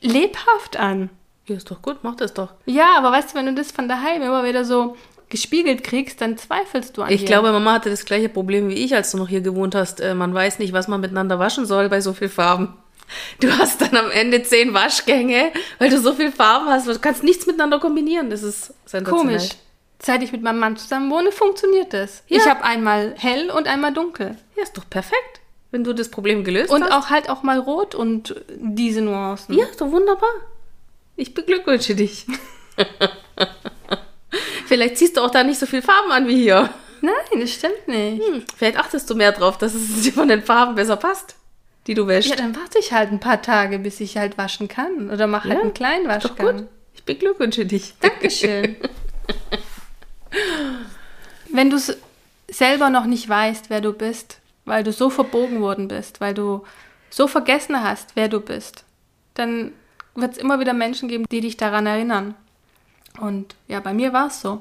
lebhaft 0.01 0.77
an. 0.77 1.11
Ja, 1.47 1.57
ist 1.57 1.71
doch 1.71 1.83
gut, 1.83 1.99
mach 2.03 2.17
das 2.17 2.35
doch. 2.35 2.55
Ja, 2.67 2.97
aber 2.99 3.13
weißt 3.13 3.31
du, 3.33 3.39
wenn 3.39 3.47
du 3.47 3.55
das 3.55 3.71
von 3.71 3.89
daheim 3.89 4.23
immer 4.23 4.45
wieder 4.45 4.65
so 4.65 4.97
gespiegelt 5.29 5.83
kriegst, 5.85 6.21
dann 6.21 6.37
zweifelst 6.37 6.97
du 6.97 7.03
an 7.03 7.11
Ich 7.13 7.21
dir. 7.21 7.27
glaube, 7.27 7.51
Mama 7.53 7.73
hatte 7.75 7.91
das 7.91 8.05
gleiche 8.05 8.29
Problem 8.29 8.69
wie 8.69 8.75
ich, 8.75 8.95
als 8.95 9.11
du 9.11 9.19
noch 9.19 9.29
hier 9.29 9.41
gewohnt 9.41 9.75
hast. 9.75 10.01
Äh, 10.01 10.15
man 10.15 10.33
weiß 10.35 10.59
nicht, 10.61 10.73
was 10.73 10.87
man 10.89 11.01
miteinander 11.01 11.39
waschen 11.39 11.67
soll 11.67 11.89
bei 11.89 12.01
so 12.01 12.13
viel 12.13 12.29
Farben. 12.29 12.75
Du 13.41 13.49
hast 13.57 13.81
dann 13.81 13.97
am 13.97 14.11
Ende 14.11 14.43
zehn 14.43 14.75
Waschgänge, 14.75 15.53
weil 15.79 15.91
du 15.91 16.01
so 16.01 16.13
viel 16.13 16.33
Farben 16.33 16.67
hast. 16.67 16.89
Du 16.89 16.99
kannst 16.99 17.23
nichts 17.23 17.47
miteinander 17.47 17.79
kombinieren. 17.79 18.31
Das 18.31 18.43
ist 18.43 18.73
sensationell. 18.85 19.37
Komisch. 19.39 19.51
Seit 19.99 20.23
ich 20.23 20.33
mit 20.33 20.43
meinem 20.43 20.59
Mann 20.59 20.77
zusammen 20.77 21.11
wohne, 21.11 21.33
funktioniert 21.33 21.93
das. 21.95 22.23
Ja. 22.29 22.39
Ich 22.39 22.47
habe 22.47 22.63
einmal 22.65 23.15
hell 23.17 23.51
und 23.51 23.67
einmal 23.67 23.93
dunkel. 23.93 24.37
Ja, 24.57 24.63
ist 24.63 24.77
doch 24.77 24.89
perfekt, 24.89 25.41
wenn 25.71 25.85
du 25.85 25.93
das 25.95 26.11
Problem 26.11 26.45
gelöst 26.45 26.71
Und 26.71 26.85
hast. 26.85 26.93
auch 26.93 27.11
halt 27.11 27.31
auch 27.31 27.43
mal 27.43 27.59
rot 27.59 27.95
und 27.95 28.35
diese 28.59 29.01
Nuancen. 29.01 29.57
Ja, 29.57 29.65
ist 29.67 29.81
doch 29.81 29.91
wunderbar. 29.91 30.29
Ich 31.17 31.33
beglückwünsche 31.35 31.95
dich. 31.95 32.27
Vielleicht 34.67 34.99
ziehst 34.99 35.17
du 35.17 35.23
auch 35.23 35.31
da 35.31 35.43
nicht 35.45 35.59
so 35.59 35.67
viel 35.67 35.81
Farben 35.83 36.11
an 36.13 36.27
wie 36.29 36.37
hier. 36.37 36.71
Nein, 37.01 37.41
das 37.41 37.53
stimmt 37.53 37.87
nicht. 37.89 38.23
Hm, 38.27 38.45
vielleicht 38.57 38.79
achtest 38.79 39.09
du 39.09 39.15
mehr 39.15 39.31
drauf, 39.33 39.59
dass 39.59 39.75
es 39.75 40.03
dir 40.03 40.13
von 40.13 40.29
den 40.29 40.43
Farben 40.43 40.75
besser 40.75 40.97
passt, 40.97 41.37
die 41.87 41.95
du 41.95 42.07
wäschst. 42.07 42.31
Ja, 42.31 42.37
dann 42.37 42.57
warte 42.57 42.79
ich 42.79 42.93
halt 42.93 43.13
ein 43.13 43.21
paar 43.21 43.41
Tage, 43.43 43.79
bis 43.79 44.01
ich 44.01 44.17
halt 44.17 44.37
waschen 44.39 44.67
kann. 44.67 45.11
Oder 45.11 45.27
mache 45.27 45.49
halt 45.49 45.59
Ja, 45.59 45.63
einen 45.63 45.75
kleinen 45.75 46.11
Ist 46.11 46.25
doch 46.25 46.31
Waschgang. 46.31 46.57
gut. 46.59 46.67
Ich 46.95 47.05
beglückwünsche 47.05 47.65
dich. 47.65 47.95
Dankeschön. 48.01 48.77
Wenn 51.51 51.71
du 51.71 51.79
selber 52.49 52.91
noch 52.91 53.07
nicht 53.07 53.29
weißt, 53.29 53.71
wer 53.71 53.81
du 53.81 53.93
bist, 53.93 54.41
weil 54.65 54.85
du 54.85 54.93
so 54.93 55.11
verbogen 55.11 55.61
worden 55.61 55.89
bist, 55.89 56.21
weil 56.21 56.35
du 56.35 56.65
so 57.11 57.27
vergessen 57.27 57.83
hast, 57.83 58.17
wer 58.17 58.29
du 58.29 58.41
bist, 58.41 58.85
dann 59.35 59.73
wird 60.15 60.33
es 60.33 60.39
immer 60.39 60.61
wieder 60.61 60.73
Menschen 60.73 61.09
geben, 61.09 61.27
die 61.31 61.41
dich 61.41 61.57
daran 61.57 61.87
erinnern. 61.87 62.35
Und 63.21 63.55
ja, 63.69 63.81
bei 63.81 63.95
mir 63.95 64.13
war 64.13 64.27
es 64.27 64.41
so. 64.41 64.61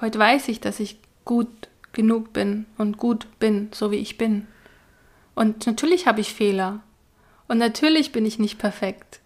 Heute 0.00 0.18
weiß 0.18 0.48
ich, 0.48 0.60
dass 0.60 0.80
ich 0.80 0.98
gut 1.24 1.48
genug 1.92 2.32
bin 2.32 2.66
und 2.78 2.98
gut 2.98 3.26
bin, 3.38 3.68
so 3.72 3.90
wie 3.90 3.96
ich 3.96 4.18
bin. 4.18 4.46
Und 5.34 5.66
natürlich 5.66 6.06
habe 6.06 6.20
ich 6.20 6.34
Fehler. 6.34 6.80
Und 7.48 7.58
natürlich 7.58 8.12
bin 8.12 8.26
ich 8.26 8.38
nicht 8.38 8.58
perfekt. 8.58 9.20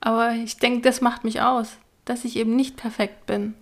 Aber 0.00 0.32
ich 0.32 0.56
denke, 0.58 0.82
das 0.82 1.00
macht 1.00 1.24
mich 1.24 1.40
aus, 1.40 1.76
dass 2.04 2.24
ich 2.24 2.36
eben 2.36 2.56
nicht 2.56 2.76
perfekt 2.76 3.26
bin. 3.26 3.54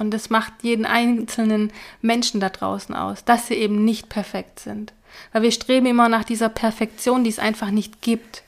Und 0.00 0.12
das 0.12 0.30
macht 0.30 0.54
jeden 0.62 0.86
einzelnen 0.86 1.70
Menschen 2.00 2.40
da 2.40 2.48
draußen 2.48 2.94
aus, 2.94 3.22
dass 3.22 3.48
sie 3.48 3.54
eben 3.54 3.84
nicht 3.84 4.08
perfekt 4.08 4.58
sind. 4.58 4.94
Weil 5.32 5.42
wir 5.42 5.52
streben 5.52 5.84
immer 5.84 6.08
nach 6.08 6.24
dieser 6.24 6.48
Perfektion, 6.48 7.22
die 7.22 7.28
es 7.28 7.38
einfach 7.38 7.70
nicht 7.70 8.00
gibt. 8.00 8.42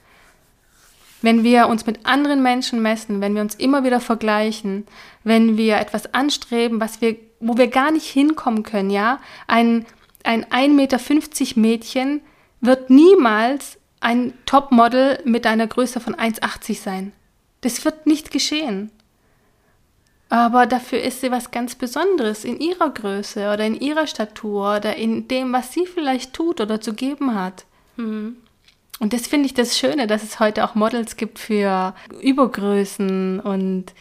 Wenn 1.21 1.45
wir 1.45 1.69
uns 1.69 1.85
mit 1.85 2.07
anderen 2.07 2.43
Menschen 2.43 2.81
messen, 2.81 3.21
wenn 3.21 3.35
wir 3.35 3.43
uns 3.43 3.55
immer 3.55 3.85
wieder 3.85 4.01
vergleichen, 4.01 4.87
wenn 5.25 5.59
wir 5.59 5.77
etwas 5.77 6.15
anstreben, 6.15 6.81
was 6.81 7.03
wir, 7.03 7.17
wo 7.39 7.59
wir 7.59 7.69
gar 7.69 7.93
nicht 7.93 8.07
hinkommen 8.07 8.63
können, 8.63 8.91
ja, 8.91 9.21
ein, 9.47 9.85
ein 10.25 10.47
1,50 10.47 10.71
Meter 10.71 11.61
Mädchen 11.61 12.21
wird 12.63 12.89
niemals 12.89 13.79
ein 14.01 14.33
Topmodel 14.47 15.21
mit 15.27 15.47
einer 15.47 15.67
Größe 15.67 16.01
von 16.01 16.15
1,80 16.15 16.81
sein. 16.81 17.13
Das 17.61 17.85
wird 17.85 18.07
nicht 18.07 18.31
geschehen. 18.31 18.91
Aber 20.33 20.65
dafür 20.65 21.03
ist 21.03 21.21
sie 21.21 21.31
was 21.31 21.51
ganz 21.51 21.75
Besonderes 21.75 22.47
in 22.47 22.59
ihrer 22.59 22.89
Größe 22.89 23.53
oder 23.53 23.67
in 23.67 23.79
ihrer 23.79 24.07
Statur 24.07 24.77
oder 24.79 24.97
in 24.97 25.29
dem, 25.29 25.53
was 25.53 25.75
sie 25.75 25.85
vielleicht 25.85 26.33
tut 26.33 26.63
oder 26.63 26.81
zu 26.81 26.95
geben 26.95 27.35
hat. 27.35 27.67
Und 28.99 29.13
das 29.13 29.27
finde 29.27 29.45
ich 29.45 29.53
das 29.53 29.77
Schöne, 29.79 30.07
dass 30.07 30.23
es 30.23 30.41
heute 30.41 30.65
auch 30.65 30.75
Models 30.75 31.19
gibt 31.19 31.39
für 31.39 31.95
Übergrößen 32.23 33.41
und 33.41 33.93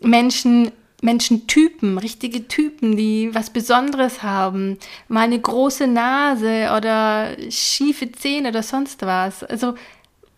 Menschen, 0.00 0.72
Menschentypen, 1.02 1.98
richtige 1.98 2.48
Typen, 2.48 2.96
die 2.96 3.32
was 3.32 3.50
Besonderes 3.50 4.24
haben. 4.24 4.78
Mal 5.06 5.20
eine 5.20 5.38
große 5.38 5.86
Nase 5.86 6.72
oder 6.76 7.28
schiefe 7.48 8.10
Zähne 8.10 8.48
oder 8.48 8.64
sonst 8.64 9.02
was. 9.02 9.44
Also 9.44 9.76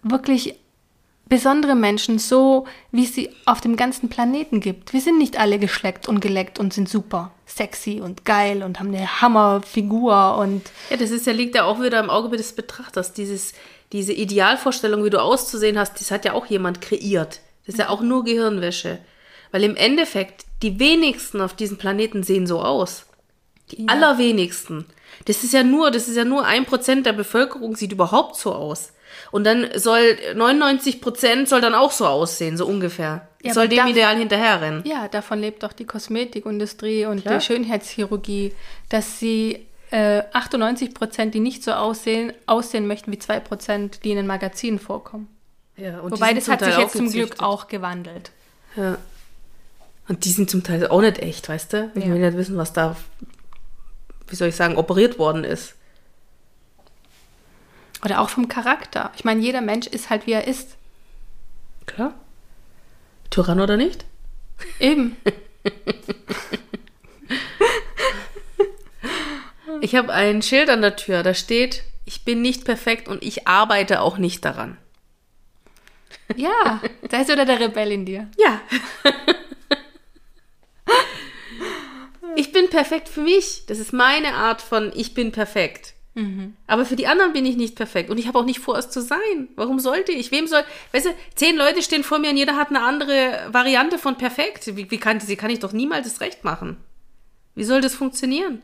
wirklich 0.02 0.57
besondere 1.28 1.74
Menschen, 1.74 2.18
so 2.18 2.66
wie 2.92 3.04
es 3.04 3.14
sie 3.14 3.30
auf 3.46 3.60
dem 3.60 3.76
ganzen 3.76 4.08
Planeten 4.08 4.60
gibt. 4.60 4.92
Wir 4.92 5.00
sind 5.00 5.18
nicht 5.18 5.38
alle 5.38 5.58
geschleckt 5.58 6.08
und 6.08 6.20
geleckt 6.20 6.58
und 6.58 6.72
sind 6.72 6.88
super 6.88 7.32
sexy 7.46 8.00
und 8.00 8.24
geil 8.24 8.62
und 8.62 8.78
haben 8.80 8.94
eine 8.94 9.20
Hammerfigur 9.20 10.36
und 10.38 10.62
Ja, 10.90 10.96
das 10.96 11.10
ist 11.10 11.26
ja, 11.26 11.32
liegt 11.32 11.54
ja 11.54 11.64
auch 11.64 11.80
wieder 11.80 12.00
im 12.00 12.10
Auge 12.10 12.36
des 12.36 12.52
Betrachters. 12.54 13.12
Dieses, 13.12 13.52
diese 13.92 14.12
Idealvorstellung, 14.12 15.04
wie 15.04 15.10
du 15.10 15.20
auszusehen 15.20 15.78
hast, 15.78 16.00
das 16.00 16.10
hat 16.10 16.24
ja 16.24 16.32
auch 16.32 16.46
jemand 16.46 16.80
kreiert. 16.80 17.40
Das 17.66 17.74
ist 17.74 17.78
ja 17.78 17.88
auch 17.88 18.00
nur 18.00 18.24
Gehirnwäsche. 18.24 18.98
Weil 19.52 19.64
im 19.64 19.76
Endeffekt, 19.76 20.44
die 20.62 20.78
wenigsten 20.78 21.40
auf 21.40 21.54
diesem 21.54 21.76
Planeten 21.78 22.22
sehen 22.22 22.46
so 22.46 22.60
aus. 22.62 23.06
Die 23.70 23.82
Ja. 23.82 23.88
allerwenigsten. 23.88 24.86
Das 25.24 25.42
ist 25.42 25.52
ja 25.52 25.62
nur, 25.62 25.90
das 25.90 26.08
ist 26.08 26.16
ja 26.16 26.24
nur 26.24 26.44
ein 26.44 26.66
Prozent 26.66 27.06
der 27.06 27.12
Bevölkerung 27.12 27.74
sieht 27.74 27.92
überhaupt 27.92 28.36
so 28.36 28.52
aus. 28.52 28.92
Und 29.30 29.44
dann 29.44 29.68
soll 29.74 30.16
99 30.34 31.00
Prozent 31.00 31.48
soll 31.48 31.60
dann 31.60 31.74
auch 31.74 31.90
so 31.92 32.06
aussehen, 32.06 32.56
so 32.56 32.66
ungefähr. 32.66 33.26
Ja, 33.42 33.54
soll 33.54 33.68
dem 33.68 33.86
Ideal 33.86 34.16
hinterherrennen. 34.16 34.82
Ja, 34.86 35.08
davon 35.08 35.40
lebt 35.40 35.64
auch 35.64 35.72
die 35.72 35.84
Kosmetikindustrie 35.84 37.06
und 37.06 37.22
Klar. 37.22 37.38
die 37.38 37.44
Schönheitschirurgie, 37.44 38.52
dass 38.88 39.18
sie 39.18 39.66
äh, 39.90 40.22
98 40.32 40.94
Prozent, 40.94 41.34
die 41.34 41.40
nicht 41.40 41.62
so 41.62 41.72
aussehen, 41.72 42.32
aussehen 42.46 42.86
möchten 42.86 43.12
wie 43.12 43.18
2 43.18 43.40
Prozent, 43.40 44.04
die 44.04 44.10
in 44.10 44.16
den 44.16 44.26
Magazinen 44.26 44.78
vorkommen. 44.78 45.28
Ja, 45.76 46.00
und 46.00 46.10
Wobei 46.12 46.32
das 46.34 46.48
hat 46.48 46.64
sich 46.64 46.76
jetzt 46.76 46.96
zum. 46.96 47.10
Glück 47.10 47.36
auch 47.40 47.68
gewandelt. 47.68 48.30
Ja. 48.76 48.98
Und 50.08 50.24
die 50.24 50.30
sind 50.30 50.48
zum 50.50 50.62
Teil 50.62 50.86
auch 50.88 51.00
nicht 51.00 51.18
echt, 51.18 51.48
weißt 51.48 51.72
du? 51.72 51.90
Ich 51.94 52.04
Ja. 52.04 52.12
will 52.12 52.20
nicht 52.20 52.36
wissen, 52.36 52.56
was 52.56 52.72
da, 52.72 52.96
wie 54.28 54.36
soll 54.36 54.48
ich 54.48 54.56
sagen, 54.56 54.76
operiert 54.76 55.18
worden 55.18 55.44
ist. 55.44 55.74
Oder 58.04 58.20
auch 58.20 58.28
vom 58.28 58.48
Charakter. 58.48 59.12
Ich 59.16 59.24
meine, 59.24 59.40
jeder 59.40 59.61
Mensch 59.61 59.87
ist 59.87 60.11
halt, 60.11 60.26
wie 60.26 60.32
er 60.32 60.46
ist. 60.46 60.76
Klar. 61.87 62.14
Tyrann 63.30 63.61
oder 63.61 63.76
nicht? 63.76 64.04
Eben. 64.78 65.16
Ich 69.80 69.94
habe 69.94 70.12
ein 70.12 70.42
Schild 70.42 70.70
an 70.70 70.80
der 70.80 70.96
Tür, 70.96 71.22
da 71.22 71.35
steht, 71.35 71.82
ich 72.04 72.24
bin 72.24 72.42
nicht 72.42 72.64
perfekt 72.64 73.09
und 73.09 73.22
ich 73.22 73.46
arbeite 73.46 74.00
auch 74.00 74.18
nicht 74.18 74.44
daran. 74.44 74.78
Ja, 76.35 76.80
da 77.09 77.20
ist 77.20 77.30
wieder 77.30 77.44
der 77.44 77.61
Rebell 77.61 77.92
in 77.92 78.04
dir. 78.04 78.28
Ja. 78.37 78.61
ich 82.37 82.52
bin 82.52 82.68
perfekt 82.68 83.09
für 83.09 83.20
mich. 83.20 83.64
Das 83.66 83.78
ist 83.78 83.92
meine 83.92 84.35
Art 84.35 84.61
von 84.61 84.92
ich 84.94 85.14
bin 85.14 85.30
perfekt. 85.30 85.94
Aber 86.66 86.87
für 86.87 86.96
die 86.96 87.07
anderen 87.07 87.35
bin 87.35 87.44
ich 87.44 87.57
nicht 87.57 87.76
perfekt. 87.76 88.09
Und 88.09 88.18
ich 88.18 88.26
habe 88.26 88.38
auch 88.38 88.44
nicht 88.44 88.61
vor, 88.61 88.79
es 88.79 88.88
zu 88.88 89.02
sein. 89.02 89.48
Warum 89.55 89.79
sollte 89.79 90.12
ich? 90.12 90.31
Wem 90.33 90.46
soll. 90.46 90.62
Weißt 90.92 91.07
du, 91.07 91.11
zehn 91.35 91.57
Leute 91.57 91.83
stehen 91.83 92.05
vor 92.05 92.18
mir 92.18 92.31
und 92.31 92.38
jeder 92.38 92.57
hat 92.57 92.70
eine 92.70 92.83
andere 92.83 93.48
Variante 93.52 93.98
von 93.98 94.16
perfekt. 94.16 94.76
Wie, 94.76 94.90
wie 94.90 94.98
kann, 94.98 95.20
sie 95.20 95.37
kann 95.37 95.50
ich 95.50 95.59
doch 95.59 95.72
niemals 95.72 96.09
das 96.09 96.22
recht 96.22 96.42
machen. 96.42 96.79
Wie 97.55 97.64
soll 97.64 97.83
das 97.83 97.94
funktionieren? 97.94 98.62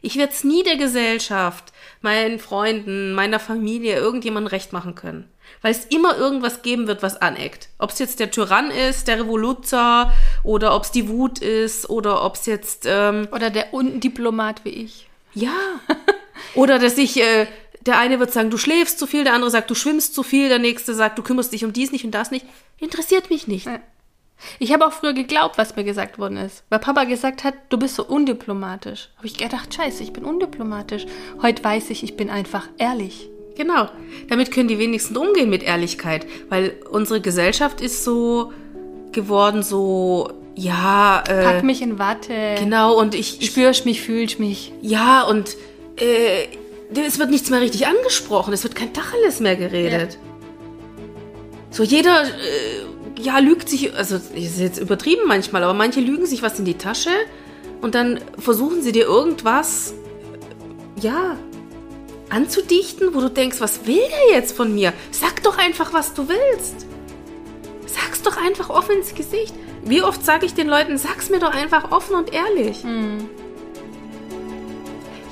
Ich 0.00 0.16
werde 0.16 0.32
es 0.32 0.44
nie 0.44 0.62
der 0.62 0.76
Gesellschaft, 0.76 1.72
meinen 2.02 2.38
Freunden, 2.38 3.12
meiner 3.12 3.40
Familie, 3.40 3.96
irgendjemandem 3.96 4.48
recht 4.48 4.72
machen 4.72 4.94
können. 4.94 5.28
Weil 5.62 5.72
es 5.72 5.86
immer 5.86 6.16
irgendwas 6.16 6.62
geben 6.62 6.86
wird, 6.86 7.02
was 7.02 7.20
aneckt. 7.20 7.68
Ob 7.78 7.90
es 7.90 7.98
jetzt 7.98 8.20
der 8.20 8.30
Tyrann 8.30 8.70
ist, 8.70 9.08
der 9.08 9.20
Revoluzer, 9.20 10.12
oder 10.44 10.74
ob 10.74 10.84
es 10.84 10.92
die 10.92 11.08
Wut 11.08 11.40
ist, 11.40 11.90
oder 11.90 12.24
ob 12.24 12.34
es 12.34 12.46
jetzt, 12.46 12.84
ähm, 12.86 13.28
Oder 13.32 13.50
der 13.50 13.72
Undiplomat 13.74 14.64
wie 14.64 14.70
ich. 14.70 15.08
ja. 15.34 15.52
oder 16.54 16.78
dass 16.78 16.98
ich, 16.98 17.20
äh, 17.20 17.46
der 17.80 17.98
eine 17.98 18.20
wird 18.20 18.32
sagen, 18.32 18.50
du 18.50 18.58
schläfst 18.58 18.98
zu 18.98 19.06
viel, 19.06 19.24
der 19.24 19.34
andere 19.34 19.50
sagt, 19.50 19.70
du 19.70 19.74
schwimmst 19.74 20.14
zu 20.14 20.22
viel, 20.22 20.48
der 20.48 20.58
nächste 20.58 20.94
sagt, 20.94 21.18
du 21.18 21.22
kümmerst 21.22 21.52
dich 21.52 21.64
um 21.64 21.72
dies 21.72 21.92
nicht 21.92 22.04
und 22.04 22.12
das 22.12 22.30
nicht. 22.30 22.46
Interessiert 22.78 23.30
mich 23.30 23.46
nicht. 23.48 23.66
Ja. 23.66 23.80
Ich 24.58 24.72
habe 24.72 24.86
auch 24.86 24.92
früher 24.92 25.14
geglaubt, 25.14 25.58
was 25.58 25.74
mir 25.74 25.84
gesagt 25.84 26.18
worden 26.18 26.36
ist. 26.36 26.62
Weil 26.68 26.78
Papa 26.78 27.04
gesagt 27.04 27.42
hat, 27.44 27.54
du 27.70 27.76
bist 27.76 27.96
so 27.96 28.04
undiplomatisch. 28.04 29.08
Habe 29.16 29.26
ich 29.26 29.36
gedacht, 29.36 29.74
scheiße, 29.74 30.02
ich 30.02 30.12
bin 30.12 30.24
undiplomatisch. 30.24 31.06
Heute 31.42 31.64
weiß 31.64 31.90
ich, 31.90 32.04
ich 32.04 32.16
bin 32.16 32.30
einfach 32.30 32.68
ehrlich. 32.78 33.28
Genau. 33.56 33.88
Damit 34.28 34.52
können 34.52 34.68
die 34.68 34.78
wenigsten 34.78 35.16
umgehen 35.16 35.50
mit 35.50 35.64
Ehrlichkeit, 35.64 36.26
weil 36.48 36.76
unsere 36.90 37.20
Gesellschaft 37.20 37.80
ist 37.80 38.04
so 38.04 38.52
geworden, 39.10 39.64
so, 39.64 40.30
ja, 40.54 41.24
äh, 41.26 41.42
Pack 41.42 41.64
mich 41.64 41.82
in 41.82 41.98
Watte. 41.98 42.54
genau, 42.58 42.96
und 42.96 43.16
ich, 43.16 43.40
ich 43.40 43.48
Spürst 43.48 43.84
mich, 43.84 44.00
fühlst 44.00 44.38
mich. 44.38 44.72
ja, 44.80 45.22
und 45.22 45.56
äh, 46.00 46.48
es 46.94 47.18
wird 47.18 47.30
nichts 47.30 47.50
mehr 47.50 47.60
richtig 47.60 47.86
angesprochen, 47.86 48.52
es 48.52 48.64
wird 48.64 48.74
kein 48.74 48.92
Tacheles 48.92 49.40
mehr 49.40 49.56
geredet. 49.56 50.18
So 51.70 51.82
jeder, 51.82 52.24
äh, 52.24 53.20
ja, 53.20 53.38
lügt 53.38 53.68
sich, 53.68 53.94
also 53.94 54.16
ist 54.34 54.58
jetzt 54.58 54.78
übertrieben 54.78 55.22
manchmal, 55.26 55.62
aber 55.64 55.74
manche 55.74 56.00
lügen 56.00 56.26
sich 56.26 56.42
was 56.42 56.58
in 56.58 56.64
die 56.64 56.78
Tasche 56.78 57.10
und 57.80 57.94
dann 57.94 58.20
versuchen 58.38 58.82
sie 58.82 58.92
dir 58.92 59.04
irgendwas, 59.04 59.94
ja, 61.00 61.36
anzudichten, 62.30 63.14
wo 63.14 63.20
du 63.20 63.30
denkst, 63.30 63.60
was 63.60 63.86
will 63.86 63.96
der 63.96 64.36
jetzt 64.36 64.56
von 64.56 64.74
mir? 64.74 64.92
Sag 65.10 65.42
doch 65.42 65.58
einfach, 65.58 65.92
was 65.92 66.14
du 66.14 66.28
willst. 66.28 66.86
Sag's 67.86 68.22
doch 68.22 68.36
einfach 68.36 68.70
offen 68.70 68.96
ins 68.96 69.14
Gesicht. 69.14 69.54
Wie 69.84 70.02
oft 70.02 70.24
sage 70.24 70.44
ich 70.46 70.54
den 70.54 70.68
Leuten, 70.68 70.98
sag's 70.98 71.30
mir 71.30 71.38
doch 71.38 71.54
einfach 71.54 71.90
offen 71.90 72.16
und 72.16 72.32
ehrlich. 72.32 72.84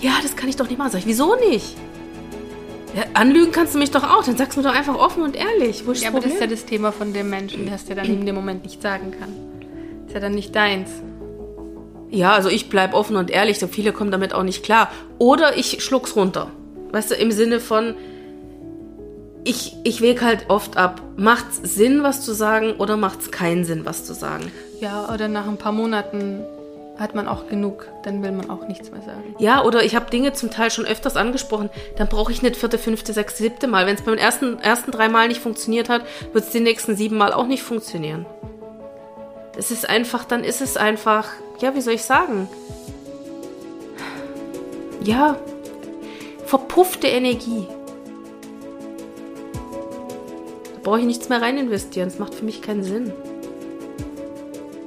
Ja, 0.00 0.12
das 0.22 0.36
kann 0.36 0.48
ich 0.48 0.56
doch 0.56 0.68
nicht 0.68 0.78
machen. 0.78 0.90
Sag 0.92 1.00
ich, 1.00 1.06
wieso 1.06 1.34
nicht? 1.36 1.76
Ja, 2.94 3.02
anlügen 3.14 3.52
kannst 3.52 3.74
du 3.74 3.78
mich 3.78 3.90
doch 3.90 4.04
auch. 4.04 4.24
Dann 4.24 4.36
sag's 4.36 4.56
mir 4.56 4.62
doch 4.62 4.74
einfach 4.74 4.94
offen 4.98 5.22
und 5.22 5.36
ehrlich. 5.36 5.86
Wo 5.86 5.92
ist 5.92 6.02
Ja, 6.02 6.08
das 6.10 6.16
aber 6.16 6.24
das 6.24 6.34
ist 6.34 6.40
ja 6.40 6.46
das 6.46 6.64
Thema 6.64 6.92
von 6.92 7.12
dem 7.12 7.28
Menschen, 7.30 7.68
das 7.70 7.84
der 7.84 7.96
dann 7.96 8.06
in 8.06 8.24
dem 8.26 8.34
Moment 8.34 8.64
nicht 8.64 8.80
sagen 8.82 9.10
kann. 9.18 9.28
ist 10.06 10.14
ja 10.14 10.20
dann 10.20 10.34
nicht 10.34 10.54
deins. 10.54 10.90
Ja, 12.10 12.32
also 12.32 12.48
ich 12.48 12.68
bleib 12.68 12.94
offen 12.94 13.16
und 13.16 13.30
ehrlich. 13.30 13.58
So 13.58 13.66
viele 13.66 13.92
kommen 13.92 14.10
damit 14.10 14.32
auch 14.32 14.44
nicht 14.44 14.62
klar. 14.62 14.90
Oder 15.18 15.56
ich 15.58 15.82
schluck's 15.82 16.16
runter. 16.16 16.50
Weißt 16.92 17.10
du, 17.10 17.14
im 17.16 17.32
Sinne 17.32 17.58
von, 17.60 17.94
ich, 19.44 19.74
ich 19.84 20.00
wäge 20.00 20.24
halt 20.24 20.46
oft 20.48 20.76
ab, 20.76 21.02
macht's 21.16 21.60
Sinn, 21.62 22.02
was 22.02 22.22
zu 22.24 22.32
sagen, 22.32 22.74
oder 22.78 22.96
macht's 22.96 23.30
keinen 23.30 23.64
Sinn, 23.64 23.84
was 23.84 24.04
zu 24.04 24.14
sagen? 24.14 24.50
Ja, 24.80 25.12
oder 25.12 25.28
nach 25.28 25.46
ein 25.48 25.56
paar 25.58 25.72
Monaten 25.72 26.44
hat 26.98 27.14
man 27.14 27.28
auch 27.28 27.48
genug, 27.48 27.88
dann 28.02 28.22
will 28.22 28.32
man 28.32 28.48
auch 28.50 28.66
nichts 28.68 28.90
mehr 28.90 29.02
sagen. 29.02 29.34
Ja, 29.38 29.62
oder 29.62 29.84
ich 29.84 29.94
habe 29.94 30.10
Dinge 30.10 30.32
zum 30.32 30.50
Teil 30.50 30.70
schon 30.70 30.86
öfters 30.86 31.16
angesprochen, 31.16 31.70
dann 31.96 32.08
brauche 32.08 32.32
ich 32.32 32.42
nicht 32.42 32.56
vierte, 32.56 32.78
fünfte, 32.78 33.12
sechste, 33.12 33.42
siebte 33.42 33.66
Mal. 33.66 33.86
Wenn 33.86 33.96
es 33.96 34.02
beim 34.02 34.16
ersten, 34.16 34.58
ersten 34.60 34.90
drei 34.90 35.08
Mal 35.08 35.28
nicht 35.28 35.40
funktioniert 35.40 35.88
hat, 35.88 36.02
wird 36.32 36.44
es 36.44 36.50
die 36.50 36.60
nächsten 36.60 36.96
sieben 36.96 37.16
Mal 37.16 37.32
auch 37.32 37.46
nicht 37.46 37.62
funktionieren. 37.62 38.26
Es 39.56 39.70
ist 39.70 39.88
einfach, 39.88 40.24
dann 40.24 40.44
ist 40.44 40.60
es 40.60 40.76
einfach, 40.76 41.28
ja, 41.60 41.74
wie 41.74 41.80
soll 41.80 41.94
ich 41.94 42.02
sagen? 42.02 42.48
Ja, 45.02 45.36
verpuffte 46.44 47.06
Energie. 47.06 47.66
Da 50.74 50.80
brauche 50.82 51.00
ich 51.00 51.06
nichts 51.06 51.28
mehr 51.28 51.40
rein 51.42 51.58
investieren. 51.58 52.08
Das 52.08 52.18
macht 52.18 52.34
für 52.34 52.44
mich 52.44 52.62
keinen 52.62 52.82
Sinn. 52.82 53.12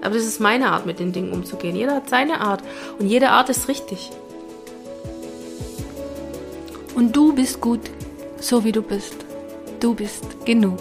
Aber 0.09 0.17
das 0.17 0.25
ist 0.25 0.39
meine 0.39 0.71
Art, 0.71 0.87
mit 0.87 0.99
den 0.99 1.11
Dingen 1.11 1.31
umzugehen. 1.31 1.75
Jeder 1.75 1.93
hat 1.93 2.09
seine 2.09 2.41
Art. 2.41 2.63
Und 2.97 3.05
jede 3.05 3.29
Art 3.29 3.47
ist 3.49 3.67
richtig. 3.67 4.09
Und 6.95 7.15
du 7.15 7.31
bist 7.35 7.61
gut, 7.61 7.81
so 8.39 8.63
wie 8.63 8.71
du 8.71 8.81
bist. 8.81 9.13
Du 9.79 9.93
bist 9.93 10.23
genug. 10.45 10.79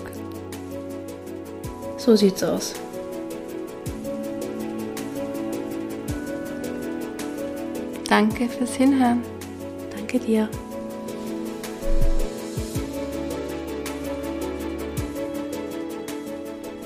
So 1.99 2.17
sieht's 2.17 2.43
aus. 2.43 2.73
Danke 8.09 8.49
fürs 8.49 8.77
Hinhören. 8.77 9.23
Danke 9.95 10.21
dir. 10.21 10.49